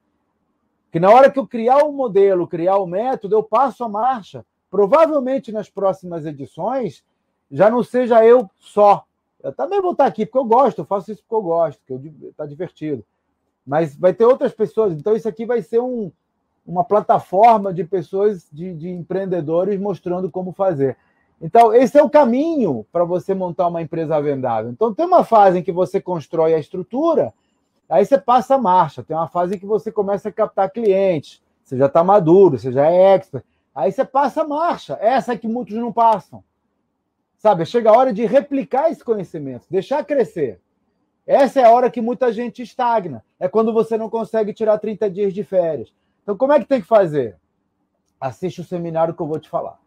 Que 0.90 0.98
na 0.98 1.10
hora 1.10 1.30
que 1.30 1.38
eu 1.38 1.46
criar 1.46 1.84
o 1.84 1.92
modelo, 1.92 2.48
criar 2.48 2.78
o 2.78 2.86
método, 2.86 3.36
eu 3.36 3.42
passo 3.42 3.84
a 3.84 3.88
marcha. 3.88 4.44
Provavelmente 4.70 5.52
nas 5.52 5.68
próximas 5.68 6.24
edições 6.24 7.04
já 7.50 7.68
não 7.68 7.82
seja 7.82 8.24
eu 8.24 8.48
só. 8.58 9.04
Eu 9.42 9.52
também 9.52 9.80
vou 9.80 9.92
estar 9.92 10.06
aqui 10.06 10.26
porque 10.26 10.38
eu 10.38 10.44
gosto, 10.44 10.78
eu 10.78 10.84
faço 10.84 11.12
isso 11.12 11.22
porque 11.22 11.34
eu 11.34 11.42
gosto, 11.42 11.80
que 11.86 11.94
está 12.26 12.46
divertido. 12.46 13.04
Mas 13.66 13.96
vai 13.96 14.12
ter 14.12 14.24
outras 14.24 14.52
pessoas. 14.52 14.92
Então, 14.92 15.14
isso 15.14 15.28
aqui 15.28 15.46
vai 15.46 15.62
ser 15.62 15.80
um, 15.80 16.10
uma 16.66 16.84
plataforma 16.84 17.72
de 17.72 17.84
pessoas, 17.84 18.48
de, 18.52 18.74
de 18.74 18.88
empreendedores 18.88 19.80
mostrando 19.80 20.30
como 20.30 20.52
fazer. 20.52 20.96
Então, 21.40 21.72
esse 21.72 21.98
é 21.98 22.02
o 22.02 22.10
caminho 22.10 22.86
para 22.92 23.04
você 23.04 23.34
montar 23.34 23.68
uma 23.68 23.80
empresa 23.80 24.20
vendável. 24.20 24.70
Então, 24.70 24.94
tem 24.94 25.06
uma 25.06 25.24
fase 25.24 25.58
em 25.58 25.62
que 25.62 25.72
você 25.72 26.00
constrói 26.00 26.54
a 26.54 26.58
estrutura, 26.58 27.32
aí 27.88 28.04
você 28.04 28.18
passa 28.18 28.56
a 28.56 28.58
marcha. 28.58 29.02
Tem 29.02 29.16
uma 29.16 29.28
fase 29.28 29.54
em 29.54 29.58
que 29.58 29.66
você 29.66 29.90
começa 29.90 30.28
a 30.28 30.32
captar 30.32 30.70
clientes, 30.70 31.42
você 31.62 31.78
já 31.78 31.86
está 31.86 32.04
maduro, 32.04 32.58
você 32.58 32.70
já 32.70 32.90
é 32.90 33.14
expert. 33.14 33.44
Aí 33.74 33.90
você 33.90 34.04
passa 34.04 34.42
a 34.42 34.46
marcha. 34.46 34.98
Essa 35.00 35.32
é 35.32 35.38
que 35.38 35.48
muitos 35.48 35.76
não 35.76 35.92
passam. 35.92 36.42
Sabe? 37.40 37.64
Chega 37.64 37.90
a 37.90 37.96
hora 37.96 38.12
de 38.12 38.26
replicar 38.26 38.90
esse 38.90 39.02
conhecimento, 39.02 39.66
deixar 39.70 40.04
crescer. 40.04 40.60
Essa 41.26 41.60
é 41.60 41.64
a 41.64 41.70
hora 41.70 41.90
que 41.90 42.00
muita 42.00 42.30
gente 42.30 42.62
estagna. 42.62 43.24
É 43.38 43.48
quando 43.48 43.72
você 43.72 43.96
não 43.96 44.10
consegue 44.10 44.52
tirar 44.52 44.78
30 44.78 45.10
dias 45.10 45.32
de 45.32 45.42
férias. 45.42 45.90
Então, 46.22 46.36
como 46.36 46.52
é 46.52 46.60
que 46.60 46.66
tem 46.66 46.82
que 46.82 46.86
fazer? 46.86 47.36
Assiste 48.20 48.60
o 48.60 48.64
seminário 48.64 49.14
que 49.14 49.22
eu 49.22 49.26
vou 49.26 49.38
te 49.38 49.48
falar. 49.48 49.78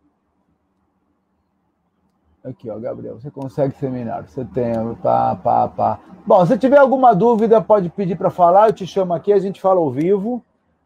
Aqui, 2.43 2.71
ó, 2.71 2.79
Gabriel, 2.79 3.21
você 3.21 3.29
consegue 3.29 3.75
seminário, 3.75 4.27
setembro, 4.29 4.97
pá, 4.97 5.35
pá, 5.35 5.67
pá. 5.67 5.99
Bom, 6.25 6.43
se 6.47 6.57
tiver 6.57 6.77
alguma 6.77 7.13
dúvida, 7.13 7.61
pode 7.61 7.87
pedir 7.89 8.17
para 8.17 8.31
falar, 8.31 8.69
eu 8.69 8.73
te 8.73 8.87
chamo 8.87 9.13
aqui, 9.13 9.31
a 9.31 9.39
gente 9.39 9.61
fala 9.61 9.79
ao 9.79 9.91
vivo. 9.91 10.43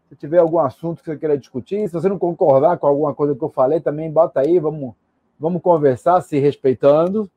Se 0.10 0.16
tiver 0.18 0.40
algum 0.40 0.60
assunto 0.60 1.00
que 1.00 1.06
você 1.06 1.18
queira 1.18 1.38
discutir, 1.38 1.88
se 1.88 1.94
você 1.94 2.10
não 2.10 2.20
concordar 2.20 2.78
com 2.78 2.88
alguma 2.88 3.16
coisa 3.16 3.34
que 3.34 3.44
eu 3.44 3.50
falei, 3.50 3.80
também 3.80 4.12
bota 4.12 4.42
aí, 4.42 4.60
vamos, 4.60 4.94
vamos 5.40 5.62
conversar, 5.62 6.22
se 6.22 6.40
respeitando, 6.40 7.30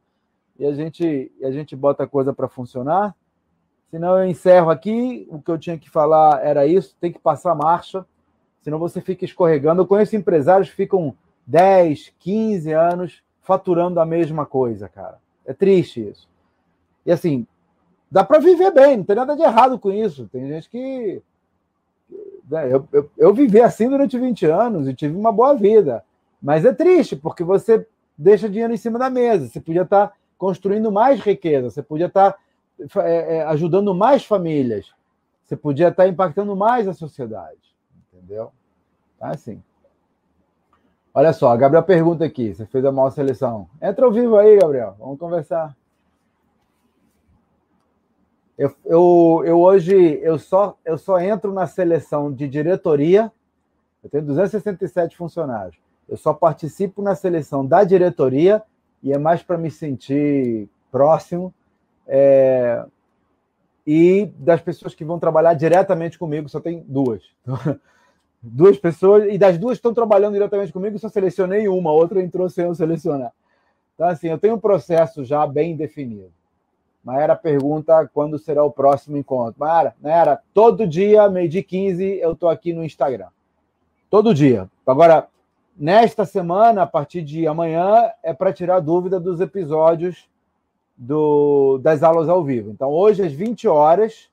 e 0.59 0.67
a 0.67 0.73
gente, 0.73 1.33
a 1.43 1.51
gente 1.51 1.75
bota 1.75 2.05
a 2.05 2.07
coisa 2.07 2.33
para 2.33 2.49
funcionar. 2.49 3.15
Senão 3.91 4.19
eu 4.19 4.29
encerro 4.29 4.71
aqui, 4.71 5.27
o 5.31 5.41
que 5.41 5.51
eu 5.51 5.59
tinha 5.59 5.79
que 5.79 5.91
falar 5.91 6.45
era 6.45 6.67
isso, 6.67 6.95
tem 7.01 7.11
que 7.11 7.19
passar 7.19 7.55
marcha, 7.55 8.05
senão 8.63 8.79
você 8.79 9.01
fica 9.01 9.25
escorregando. 9.25 9.83
Eu 9.83 9.87
conheço 9.87 10.15
empresários 10.15 10.69
que 10.71 10.77
ficam 10.77 11.15
10, 11.47 12.13
15 12.19 12.73
anos 12.73 13.23
faturando 13.41 13.99
a 13.99 14.07
mesma 14.07 14.47
coisa, 14.47 14.89
cara. 14.89 15.19
É 15.45 15.53
triste 15.53 16.09
isso. 16.09 16.29
E 17.05 17.11
assim, 17.11 17.47
dá 18.11 18.23
para 18.23 18.39
viver 18.39 18.71
bem, 18.71 18.99
não 18.99 19.05
tem 19.05 19.17
nada 19.17 19.35
de 19.35 19.43
errado 19.43 19.79
com 19.79 19.91
isso. 19.91 20.29
Tem 20.31 20.47
gente 20.47 20.69
que. 20.69 21.23
Né, 22.49 22.73
eu, 22.73 22.87
eu, 22.93 23.11
eu 23.17 23.35
vivi 23.35 23.61
assim 23.61 23.89
durante 23.89 24.19
20 24.19 24.47
anos 24.47 24.89
e 24.89 24.95
tive 24.95 25.17
uma 25.17 25.33
boa 25.33 25.55
vida. 25.55 26.05
Mas 26.43 26.65
é 26.65 26.73
triste, 26.73 27.17
porque 27.17 27.45
você 27.45 27.87
deixa 28.17 28.49
dinheiro 28.49 28.73
em 28.73 28.77
cima 28.77 28.99
da 28.99 29.11
mesa. 29.11 29.49
Você 29.49 29.61
podia 29.61 29.83
estar 29.83 30.09
tá 30.09 30.15
construindo 30.39 30.91
mais 30.91 31.21
riqueza, 31.21 31.71
você 31.71 31.83
podia 31.83 32.07
estar 32.07 32.33
tá, 32.95 33.09
é, 33.09 33.37
é, 33.37 33.43
ajudando 33.45 33.95
mais 33.95 34.25
famílias, 34.25 34.93
você 35.45 35.57
podia 35.57 35.89
estar 35.89 36.05
tá 36.05 36.09
impactando 36.09 36.57
mais 36.57 36.89
a 36.89 36.95
sociedade. 36.95 37.59
Entendeu? 38.13 38.53
Tá 39.19 39.29
assim. 39.29 39.63
Olha 41.13 41.33
só, 41.33 41.49
a 41.49 41.57
Gabriel 41.57 41.83
pergunta 41.83 42.25
aqui: 42.25 42.55
você 42.55 42.65
fez 42.67 42.85
a 42.85 42.93
maior 42.93 43.11
seleção. 43.11 43.69
Entra 43.83 44.07
ao 44.07 44.13
vivo 44.13 44.37
aí, 44.37 44.59
Gabriel. 44.59 44.97
Vamos 44.99 45.19
conversar. 45.19 45.77
Eu, 48.57 48.75
eu, 48.85 49.43
eu 49.47 49.59
hoje 49.59 50.21
eu 50.23 50.39
só, 50.39 50.77
eu 50.85 50.99
só 50.99 51.19
entro 51.19 51.53
na 51.53 51.67
seleção 51.67 52.33
de 52.33 52.47
diretoria. 52.47 53.33
Eu 54.05 54.11
tenho 54.11 54.25
267 54.25 55.17
funcionários. 55.17 55.77
Eu 56.11 56.17
só 56.17 56.35
participo 56.35 57.01
na 57.01 57.15
seleção 57.15 57.65
da 57.65 57.85
diretoria 57.85 58.61
e 59.01 59.13
é 59.13 59.19
mais 59.19 59.45
para 59.45 59.57
me 59.57 59.71
sentir 59.71 60.69
próximo 60.91 61.55
é, 62.05 62.85
e 63.87 64.27
das 64.37 64.61
pessoas 64.61 64.93
que 64.93 65.05
vão 65.05 65.21
trabalhar 65.21 65.55
diretamente 65.55 66.19
comigo. 66.19 66.49
Só 66.49 66.59
tem 66.59 66.85
duas. 66.87 67.23
duas 68.43 68.77
pessoas 68.77 69.33
e 69.33 69.39
das 69.39 69.57
duas 69.57 69.75
que 69.75 69.79
estão 69.79 69.95
trabalhando 69.95 70.33
diretamente 70.33 70.73
comigo, 70.73 70.99
só 70.99 71.09
selecionei 71.09 71.69
uma, 71.69 71.91
a 71.91 71.95
outra 71.95 72.21
entrou 72.21 72.49
sem 72.49 72.65
eu 72.65 72.75
selecionar. 72.75 73.33
Então 73.95 74.09
assim, 74.09 74.29
eu 74.29 74.39
tenho 74.39 74.57
um 74.57 74.61
processo 74.61 75.25
já 75.25 75.47
bem 75.47 75.77
definido. 75.77 76.33
Maera 77.05 77.37
pergunta 77.37 78.11
quando 78.13 78.37
será 78.37 78.65
o 78.65 78.73
próximo 78.73 79.17
encontro. 79.17 79.61
Maera, 79.61 79.95
Maera 80.03 80.41
todo 80.53 80.89
dia, 80.89 81.29
meio-dia 81.31 81.63
15, 81.63 82.19
eu 82.19 82.33
estou 82.33 82.49
aqui 82.49 82.73
no 82.73 82.85
Instagram. 82.85 83.29
Todo 84.11 84.35
dia. 84.35 84.69
Agora, 84.85 85.29
nesta 85.81 86.27
semana, 86.27 86.83
a 86.83 86.87
partir 86.87 87.23
de 87.23 87.47
amanhã, 87.47 88.11
é 88.23 88.35
para 88.35 88.53
tirar 88.53 88.81
dúvida 88.81 89.19
dos 89.19 89.41
episódios 89.41 90.29
do, 90.95 91.79
das 91.79 92.03
aulas 92.03 92.29
ao 92.29 92.45
vivo. 92.45 92.71
Então, 92.71 92.91
hoje, 92.91 93.23
às 93.23 93.33
20 93.33 93.67
horas, 93.67 94.29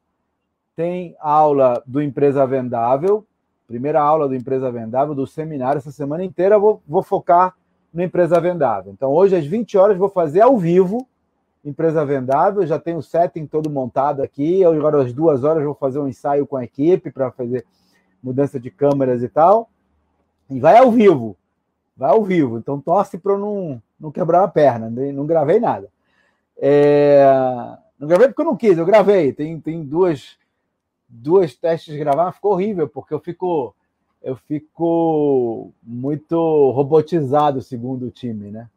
tem 0.76 1.16
aula 1.22 1.82
do 1.88 2.02
Empresa 2.02 2.46
Vendável, 2.46 3.26
primeira 3.66 4.02
aula 4.02 4.28
do 4.28 4.36
Empresa 4.36 4.70
Vendável, 4.70 5.16
do 5.16 5.26
seminário. 5.26 5.80
Essa 5.80 5.92
semana 5.92 6.26
inteira 6.26 6.60
vou, 6.60 6.82
vou 6.86 7.02
focar 7.02 7.56
no 7.94 8.04
Empresa 8.04 8.42
Vendável. 8.42 8.92
Então, 8.92 9.12
hoje, 9.12 9.38
às 9.38 9.46
20 9.46 9.78
horas, 9.78 9.98
vou 9.98 10.10
fazer 10.10 10.42
ao 10.42 10.58
vivo 10.58 11.08
empresa 11.66 12.06
vendável, 12.06 12.66
já 12.66 12.80
tenho 12.80 12.98
o 12.98 13.04
setting 13.04 13.46
todo 13.46 13.70
montado 13.70 14.22
aqui. 14.22 14.64
Agora, 14.64 15.02
às 15.02 15.12
duas 15.12 15.44
horas, 15.44 15.64
vou 15.64 15.76
fazer 15.76 16.00
um 16.00 16.08
ensaio 16.08 16.48
com 16.48 16.56
a 16.56 16.64
equipe 16.64 17.12
para 17.12 17.30
fazer 17.32 17.66
mudança 18.24 18.60
de 18.60 18.72
câmeras 18.72 19.22
e 19.22 19.28
tal. 19.28 19.70
E 20.50 20.60
vai 20.60 20.78
ao 20.78 20.92
vivo. 20.92 21.36
Vai 21.96 22.12
ao 22.12 22.24
vivo. 22.24 22.58
Então, 22.58 22.80
torce 22.80 23.18
para 23.18 23.34
eu 23.34 23.40
não, 23.40 23.82
não 24.00 24.12
quebrar 24.12 24.44
a 24.44 24.48
perna. 24.48 24.90
Não 24.90 25.26
gravei 25.26 25.60
nada. 25.60 25.90
É... 26.58 27.26
Não 28.00 28.08
gravei 28.08 28.28
porque 28.28 28.42
eu 28.42 28.46
não 28.46 28.56
quis, 28.56 28.78
eu 28.78 28.86
gravei. 28.86 29.34
Tem, 29.34 29.60
tem 29.60 29.84
duas, 29.84 30.38
duas 31.10 31.56
testes 31.56 31.98
gravar, 31.98 32.32
ficou 32.32 32.54
horrível, 32.54 32.88
porque 32.88 33.14
eu 33.14 33.20
fico, 33.20 33.76
eu 34.24 34.36
fico 34.36 35.72
muito 35.82 36.72
robotizado 36.72 37.62
segundo 37.62 38.06
o 38.06 38.12
time, 38.12 38.52
né? 38.52 38.70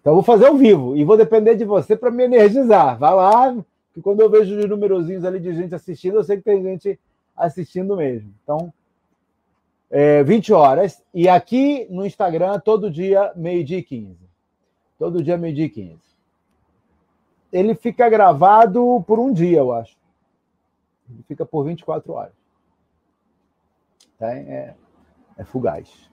Então, 0.00 0.14
vou 0.14 0.22
fazer 0.22 0.46
ao 0.46 0.56
vivo 0.56 0.96
e 0.96 1.04
vou 1.04 1.16
depender 1.16 1.54
de 1.56 1.64
você 1.64 1.94
para 1.94 2.10
me 2.10 2.24
energizar. 2.24 2.98
Vai 2.98 3.14
lá, 3.14 3.56
que 3.92 4.00
quando 4.00 4.20
eu 4.20 4.30
vejo 4.30 4.56
os 4.58 4.68
numerozinhos 4.68 5.24
ali 5.24 5.40
de 5.40 5.54
gente 5.54 5.74
assistindo, 5.74 6.16
eu 6.16 6.24
sei 6.24 6.38
que 6.38 6.42
tem 6.42 6.62
gente 6.62 6.98
assistindo 7.36 7.96
mesmo. 7.96 8.32
Então, 8.42 8.72
é, 9.90 10.22
20 10.22 10.52
horas. 10.52 11.02
E 11.12 11.28
aqui 11.28 11.86
no 11.90 12.06
Instagram, 12.06 12.60
todo 12.60 12.90
dia, 12.90 13.32
meio-dia 13.34 13.78
e 13.78 13.82
15. 13.82 14.16
Todo 14.98 15.22
dia, 15.22 15.36
meio-dia 15.36 15.64
e 15.64 15.70
15. 15.70 15.98
Ele 17.52 17.74
fica 17.74 18.08
gravado 18.08 19.02
por 19.06 19.18
um 19.18 19.32
dia, 19.32 19.58
eu 19.58 19.72
acho. 19.72 19.96
Ele 21.10 21.22
fica 21.24 21.44
por 21.44 21.64
24 21.64 22.12
horas. 22.12 22.32
Tá? 24.18 24.32
É, 24.32 24.74
é 25.36 25.44
fugaz. 25.44 26.08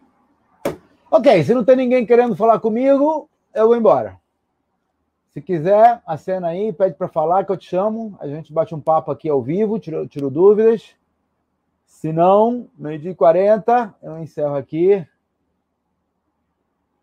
Ok, 1.12 1.44
se 1.44 1.54
não 1.54 1.64
tem 1.64 1.76
ninguém 1.76 2.06
querendo 2.06 2.36
falar 2.36 2.60
comigo, 2.60 3.30
eu 3.54 3.68
vou 3.68 3.78
embora. 3.78 4.20
Se 5.30 5.42
quiser, 5.42 6.02
acena 6.06 6.48
aí, 6.48 6.74
pede 6.74 6.96
para 6.96 7.08
falar 7.08 7.46
que 7.46 7.52
eu 7.52 7.58
te 7.58 7.70
chamo. 7.70 8.18
A 8.20 8.28
gente 8.28 8.52
bate 8.52 8.74
um 8.74 8.82
papo 8.82 9.12
aqui 9.12 9.30
ao 9.30 9.42
vivo, 9.42 9.78
tiro, 9.78 10.08
tiro 10.08 10.32
dúvidas. 10.32 10.96
Se 11.88 12.12
não, 12.12 12.70
meio-dia 12.78 13.12
e 13.12 13.16
40, 13.16 13.96
eu 14.04 14.20
encerro 14.20 14.56
aqui 14.56 15.08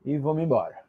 e 0.05 0.18
me 0.18 0.42
embora. 0.44 0.85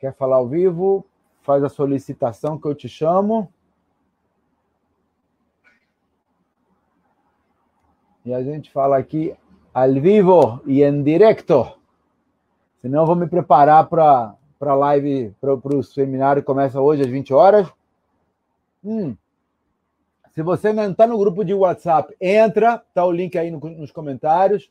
Quer 0.00 0.14
falar 0.14 0.36
ao 0.36 0.48
vivo? 0.48 1.06
Faz 1.42 1.62
a 1.62 1.68
solicitação 1.68 2.58
que 2.58 2.66
eu 2.66 2.74
te 2.74 2.88
chamo. 2.88 3.52
E 8.24 8.34
a 8.34 8.42
gente 8.42 8.72
fala 8.72 8.96
aqui 8.96 9.36
ao 9.72 9.92
vivo 9.92 10.60
e 10.66 10.82
em 10.82 11.02
direto. 11.02 11.78
Senão 12.80 13.02
eu 13.02 13.06
vou 13.06 13.14
me 13.14 13.28
preparar 13.28 13.86
para 13.86 14.34
a 14.60 14.74
live, 14.74 15.32
para 15.40 15.76
o 15.76 15.82
seminário 15.82 16.42
que 16.42 16.46
começa 16.46 16.80
hoje 16.80 17.02
às 17.02 17.08
20 17.08 17.32
horas. 17.34 17.72
Hum. 18.82 19.14
Se 20.36 20.42
você 20.42 20.70
não 20.70 20.90
está 20.90 21.06
no 21.06 21.16
grupo 21.16 21.42
de 21.42 21.54
WhatsApp, 21.54 22.14
entra, 22.20 22.84
tá 22.92 23.02
o 23.06 23.10
link 23.10 23.38
aí 23.38 23.50
no, 23.50 23.58
nos 23.58 23.90
comentários. 23.90 24.70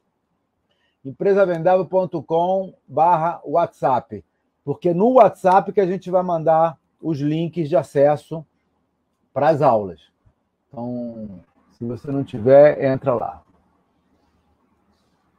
empresavendável.com 1.04 2.72
barra 2.88 3.42
WhatsApp. 3.44 4.24
Porque 4.64 4.94
no 4.94 5.14
WhatsApp 5.14 5.74
que 5.74 5.82
a 5.82 5.88
gente 5.88 6.12
vai 6.12 6.22
mandar 6.22 6.78
os 7.02 7.20
links 7.20 7.68
de 7.68 7.76
acesso 7.76 8.46
para 9.34 9.50
as 9.50 9.64
aulas. 9.64 10.02
Então, 10.68 11.42
se 11.72 11.84
você 11.84 12.12
não 12.12 12.24
tiver, 12.24 12.84
entra 12.86 13.16
lá. 13.16 13.42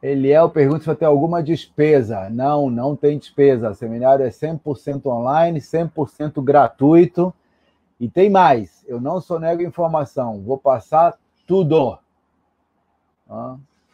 Eliel 0.03 0.49
pergunta 0.49 0.81
se 0.81 0.87
vai 0.87 0.95
ter 0.97 1.05
alguma 1.05 1.41
despesa. 1.41 2.29
Não, 2.29 2.69
não 2.69 2.97
tem 2.97 3.17
despesa. 3.17 3.69
O 3.69 3.75
seminário 3.75 4.25
é 4.25 4.29
100% 4.29 5.05
online, 5.05 5.61
100% 5.61 6.43
gratuito. 6.43 7.33
E 7.99 8.07
tem 8.07 8.29
mais, 8.29 8.85
eu 8.87 9.01
não 9.01 9.19
só 9.19 9.39
nego 9.39 9.63
informação, 9.63 10.41
vou 10.41 10.57
passar 10.57 11.17
tudo. 11.47 11.97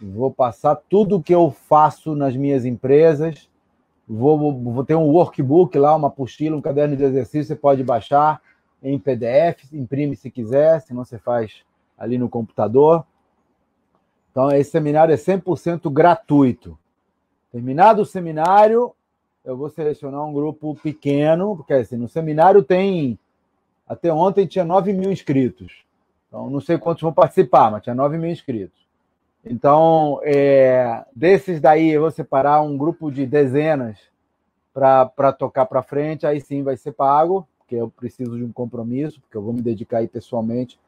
Vou 0.02 0.32
passar 0.32 0.76
tudo 0.76 1.22
que 1.22 1.34
eu 1.34 1.52
faço 1.52 2.14
nas 2.16 2.36
minhas 2.36 2.66
empresas. 2.66 3.50
Vou, 4.08 4.54
vou 4.62 4.84
ter 4.84 4.96
um 4.96 5.08
workbook 5.08 5.78
lá, 5.78 5.96
uma 5.96 6.10
apostila, 6.10 6.58
um 6.58 6.62
caderno 6.62 6.98
de 6.98 7.04
exercício, 7.04 7.46
você 7.46 7.56
pode 7.56 7.84
baixar 7.84 8.42
em 8.82 9.00
PDF, 9.00 9.72
imprime 9.72 10.16
se 10.16 10.30
quiser, 10.30 10.82
senão 10.82 11.06
você 11.06 11.18
faz 11.18 11.64
ali 11.98 12.18
no 12.18 12.28
computador. 12.28 13.06
Então, 14.30 14.52
esse 14.52 14.72
seminário 14.72 15.14
é 15.14 15.18
100% 15.18 15.90
gratuito. 15.90 16.78
Terminado 17.52 18.02
o 18.02 18.06
seminário, 18.06 18.92
eu 19.46 19.56
vou 19.56 19.70
selecionar 19.70 20.26
um 20.26 20.34
grupo 20.34 20.76
pequeno, 20.82 21.56
porque 21.56 21.74
assim, 21.74 21.96
no 21.96 22.10
seminário 22.10 22.64
tem. 22.64 23.18
Até 23.94 24.12
ontem 24.12 24.46
tinha 24.46 24.66
9 24.66 24.94
mil 24.94 25.12
inscritos. 25.12 25.84
Então, 26.28 26.50
não 26.50 26.60
sei 26.60 26.78
quantos 26.78 27.02
vão 27.02 27.14
participar, 27.14 27.72
mas 27.72 27.84
tinha 27.84 27.96
9 27.96 28.18
mil 28.18 28.30
inscritos. 28.30 28.84
Então, 29.46 30.20
é, 30.24 31.04
desses 31.16 31.60
daí, 31.60 31.92
eu 31.92 32.02
vou 32.02 32.12
separar 32.12 32.62
um 32.62 32.78
grupo 32.78 33.12
de 33.12 33.26
dezenas 33.26 33.98
para 34.74 35.34
tocar 35.34 35.66
para 35.66 35.84
frente. 35.84 36.26
Aí 36.26 36.42
sim 36.42 36.64
vai 36.64 36.78
ser 36.78 36.94
pago, 36.94 37.48
porque 37.60 37.76
eu 37.76 37.90
preciso 37.90 38.38
de 38.38 38.44
um 38.44 38.52
compromisso, 38.52 39.20
porque 39.22 39.38
eu 39.38 39.42
vou 39.42 39.54
me 39.54 39.62
dedicar 39.62 40.00
aí 40.00 40.08
pessoalmente 40.08 40.80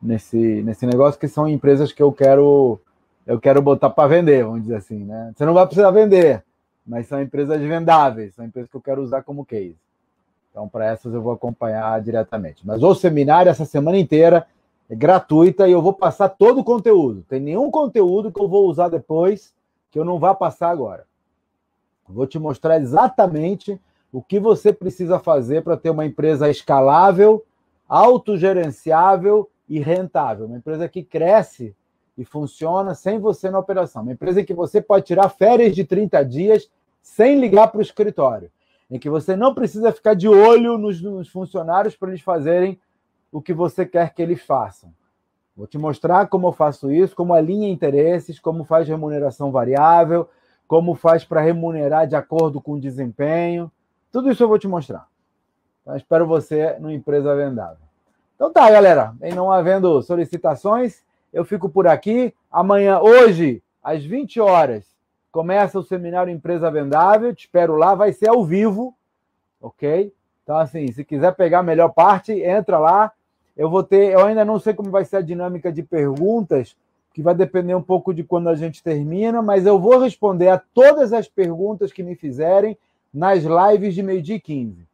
nesse, 0.00 0.62
nesse 0.62 0.86
negócio, 0.86 1.18
que 1.18 1.28
são 1.28 1.48
empresas 1.48 1.92
que 1.92 2.02
eu 2.02 2.12
quero 2.12 2.80
eu 3.26 3.40
quero 3.40 3.62
botar 3.62 3.88
para 3.88 4.08
vender, 4.08 4.44
vamos 4.44 4.62
dizer 4.62 4.76
assim, 4.76 5.04
né? 5.04 5.32
Você 5.34 5.46
não 5.46 5.54
vai 5.54 5.66
precisar 5.66 5.90
vender, 5.90 6.44
mas 6.86 7.06
são 7.06 7.22
empresas 7.22 7.60
vendáveis, 7.60 8.34
são 8.34 8.44
empresas 8.44 8.70
que 8.70 8.76
eu 8.76 8.82
quero 8.82 9.02
usar 9.02 9.22
como 9.22 9.46
case. 9.46 9.76
Então, 10.54 10.68
para 10.68 10.86
essas 10.86 11.12
eu 11.12 11.20
vou 11.20 11.32
acompanhar 11.32 12.00
diretamente. 12.00 12.64
Mas 12.64 12.80
o 12.80 12.94
seminário, 12.94 13.50
essa 13.50 13.64
semana 13.64 13.98
inteira, 13.98 14.46
é 14.88 14.94
gratuita 14.94 15.66
e 15.66 15.72
eu 15.72 15.82
vou 15.82 15.92
passar 15.92 16.28
todo 16.28 16.60
o 16.60 16.64
conteúdo. 16.64 17.24
Tem 17.28 17.40
nenhum 17.40 17.72
conteúdo 17.72 18.30
que 18.30 18.40
eu 18.40 18.46
vou 18.46 18.68
usar 18.68 18.88
depois 18.88 19.52
que 19.90 19.98
eu 19.98 20.04
não 20.04 20.16
vá 20.16 20.32
passar 20.32 20.70
agora. 20.70 21.06
vou 22.08 22.24
te 22.24 22.38
mostrar 22.38 22.80
exatamente 22.80 23.80
o 24.12 24.22
que 24.22 24.38
você 24.38 24.72
precisa 24.72 25.18
fazer 25.18 25.64
para 25.64 25.76
ter 25.76 25.90
uma 25.90 26.06
empresa 26.06 26.48
escalável, 26.48 27.44
autogerenciável 27.88 29.50
e 29.68 29.80
rentável. 29.80 30.46
Uma 30.46 30.58
empresa 30.58 30.88
que 30.88 31.02
cresce 31.02 31.74
e 32.16 32.24
funciona 32.24 32.94
sem 32.94 33.18
você 33.18 33.50
na 33.50 33.58
operação. 33.58 34.02
Uma 34.02 34.12
empresa 34.12 34.40
em 34.40 34.44
que 34.44 34.54
você 34.54 34.80
pode 34.80 35.04
tirar 35.04 35.28
férias 35.30 35.74
de 35.74 35.82
30 35.82 36.24
dias 36.24 36.70
sem 37.02 37.40
ligar 37.40 37.72
para 37.72 37.78
o 37.78 37.82
escritório. 37.82 38.52
Em 38.90 38.98
que 38.98 39.08
você 39.08 39.34
não 39.34 39.54
precisa 39.54 39.92
ficar 39.92 40.14
de 40.14 40.28
olho 40.28 40.78
nos, 40.78 41.00
nos 41.00 41.28
funcionários 41.28 41.96
para 41.96 42.10
eles 42.10 42.20
fazerem 42.20 42.78
o 43.32 43.40
que 43.42 43.52
você 43.52 43.84
quer 43.84 44.14
que 44.14 44.22
eles 44.22 44.42
façam. 44.42 44.92
Vou 45.56 45.66
te 45.66 45.78
mostrar 45.78 46.26
como 46.26 46.48
eu 46.48 46.52
faço 46.52 46.90
isso, 46.90 47.14
como 47.14 47.32
alinha 47.32 47.68
interesses, 47.68 48.40
como 48.40 48.64
faz 48.64 48.88
remuneração 48.88 49.50
variável, 49.52 50.28
como 50.66 50.94
faz 50.94 51.24
para 51.24 51.40
remunerar 51.40 52.06
de 52.06 52.16
acordo 52.16 52.60
com 52.60 52.72
o 52.72 52.80
desempenho. 52.80 53.70
Tudo 54.10 54.30
isso 54.30 54.42
eu 54.42 54.48
vou 54.48 54.58
te 54.58 54.68
mostrar. 54.68 55.06
Então, 55.82 55.96
espero 55.96 56.26
você 56.26 56.76
no 56.78 56.90
Empresa 56.90 57.34
Vendável. 57.34 57.84
Então 58.34 58.52
tá, 58.52 58.68
galera. 58.70 59.14
Em 59.22 59.34
não 59.34 59.50
havendo 59.50 60.02
solicitações, 60.02 61.02
eu 61.32 61.44
fico 61.44 61.68
por 61.68 61.86
aqui. 61.86 62.34
Amanhã, 62.50 62.98
hoje, 63.00 63.62
às 63.82 64.04
20 64.04 64.40
horas, 64.40 64.93
começa 65.34 65.80
o 65.80 65.82
seminário 65.82 66.32
Empresa 66.32 66.70
Vendável. 66.70 67.34
Te 67.34 67.40
espero 67.40 67.74
lá, 67.74 67.96
vai 67.96 68.12
ser 68.12 68.28
ao 68.28 68.44
vivo, 68.44 68.94
ok? 69.60 70.12
Então, 70.44 70.56
assim, 70.56 70.86
se 70.92 71.04
quiser 71.04 71.34
pegar 71.34 71.58
a 71.58 71.62
melhor 71.62 71.88
parte, 71.92 72.32
entra 72.32 72.78
lá. 72.78 73.10
Eu 73.56 73.68
vou 73.68 73.82
ter, 73.82 74.12
eu 74.12 74.24
ainda 74.24 74.44
não 74.44 74.60
sei 74.60 74.74
como 74.74 74.92
vai 74.92 75.04
ser 75.04 75.16
a 75.16 75.20
dinâmica 75.20 75.72
de 75.72 75.82
perguntas, 75.82 76.76
que 77.12 77.20
vai 77.20 77.34
depender 77.34 77.74
um 77.74 77.82
pouco 77.82 78.14
de 78.14 78.22
quando 78.22 78.48
a 78.48 78.54
gente 78.54 78.80
termina, 78.80 79.42
mas 79.42 79.66
eu 79.66 79.76
vou 79.76 79.98
responder 79.98 80.50
a 80.50 80.62
todas 80.72 81.12
as 81.12 81.26
perguntas 81.26 81.92
que 81.92 82.04
me 82.04 82.14
fizerem 82.14 82.78
nas 83.12 83.42
lives 83.42 83.92
de 83.92 84.04
meio-dia 84.04 84.36
e 84.36 84.40
15. 84.40 84.86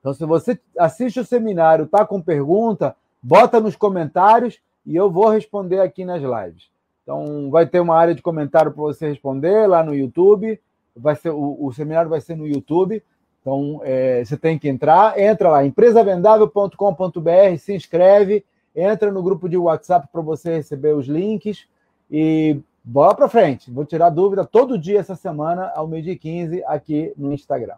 Então, 0.00 0.14
se 0.14 0.24
você 0.24 0.58
assiste 0.78 1.20
o 1.20 1.24
seminário, 1.24 1.86
tá 1.86 2.06
com 2.06 2.18
pergunta, 2.18 2.96
bota 3.22 3.60
nos 3.60 3.76
comentários 3.76 4.58
e 4.86 4.96
eu 4.96 5.10
vou 5.10 5.28
responder 5.28 5.80
aqui 5.80 6.02
nas 6.02 6.22
lives. 6.22 6.70
Então, 7.08 7.48
vai 7.48 7.64
ter 7.66 7.80
uma 7.80 7.96
área 7.96 8.14
de 8.14 8.20
comentário 8.20 8.70
para 8.70 8.82
você 8.82 9.08
responder 9.08 9.66
lá 9.66 9.82
no 9.82 9.94
YouTube. 9.94 10.60
Vai 10.94 11.16
ser, 11.16 11.30
o, 11.30 11.56
o 11.58 11.72
seminário 11.72 12.10
vai 12.10 12.20
ser 12.20 12.36
no 12.36 12.46
YouTube. 12.46 13.02
Então, 13.40 13.80
é, 13.82 14.22
você 14.22 14.36
tem 14.36 14.58
que 14.58 14.68
entrar. 14.68 15.18
Entra 15.18 15.48
lá, 15.48 15.64
empresavendável.com.br, 15.64 17.56
se 17.58 17.74
inscreve, 17.74 18.44
entra 18.76 19.10
no 19.10 19.22
grupo 19.22 19.48
de 19.48 19.56
WhatsApp 19.56 20.06
para 20.12 20.20
você 20.20 20.56
receber 20.56 20.94
os 20.94 21.06
links 21.06 21.66
e 22.10 22.60
bola 22.84 23.14
para 23.14 23.26
frente. 23.26 23.70
Vou 23.70 23.86
tirar 23.86 24.10
dúvida 24.10 24.44
todo 24.44 24.78
dia 24.78 25.00
essa 25.00 25.16
semana, 25.16 25.72
ao 25.74 25.88
meio-dia 25.88 26.18
15, 26.18 26.62
aqui 26.66 27.14
no 27.16 27.32
Instagram. 27.32 27.76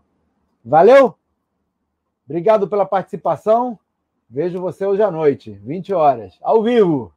Valeu? 0.64 1.14
Obrigado 2.24 2.66
pela 2.66 2.84
participação. 2.84 3.78
Vejo 4.28 4.60
você 4.60 4.84
hoje 4.84 5.02
à 5.02 5.10
noite, 5.10 5.52
20 5.52 5.94
horas, 5.94 6.36
ao 6.42 6.64
vivo. 6.64 7.12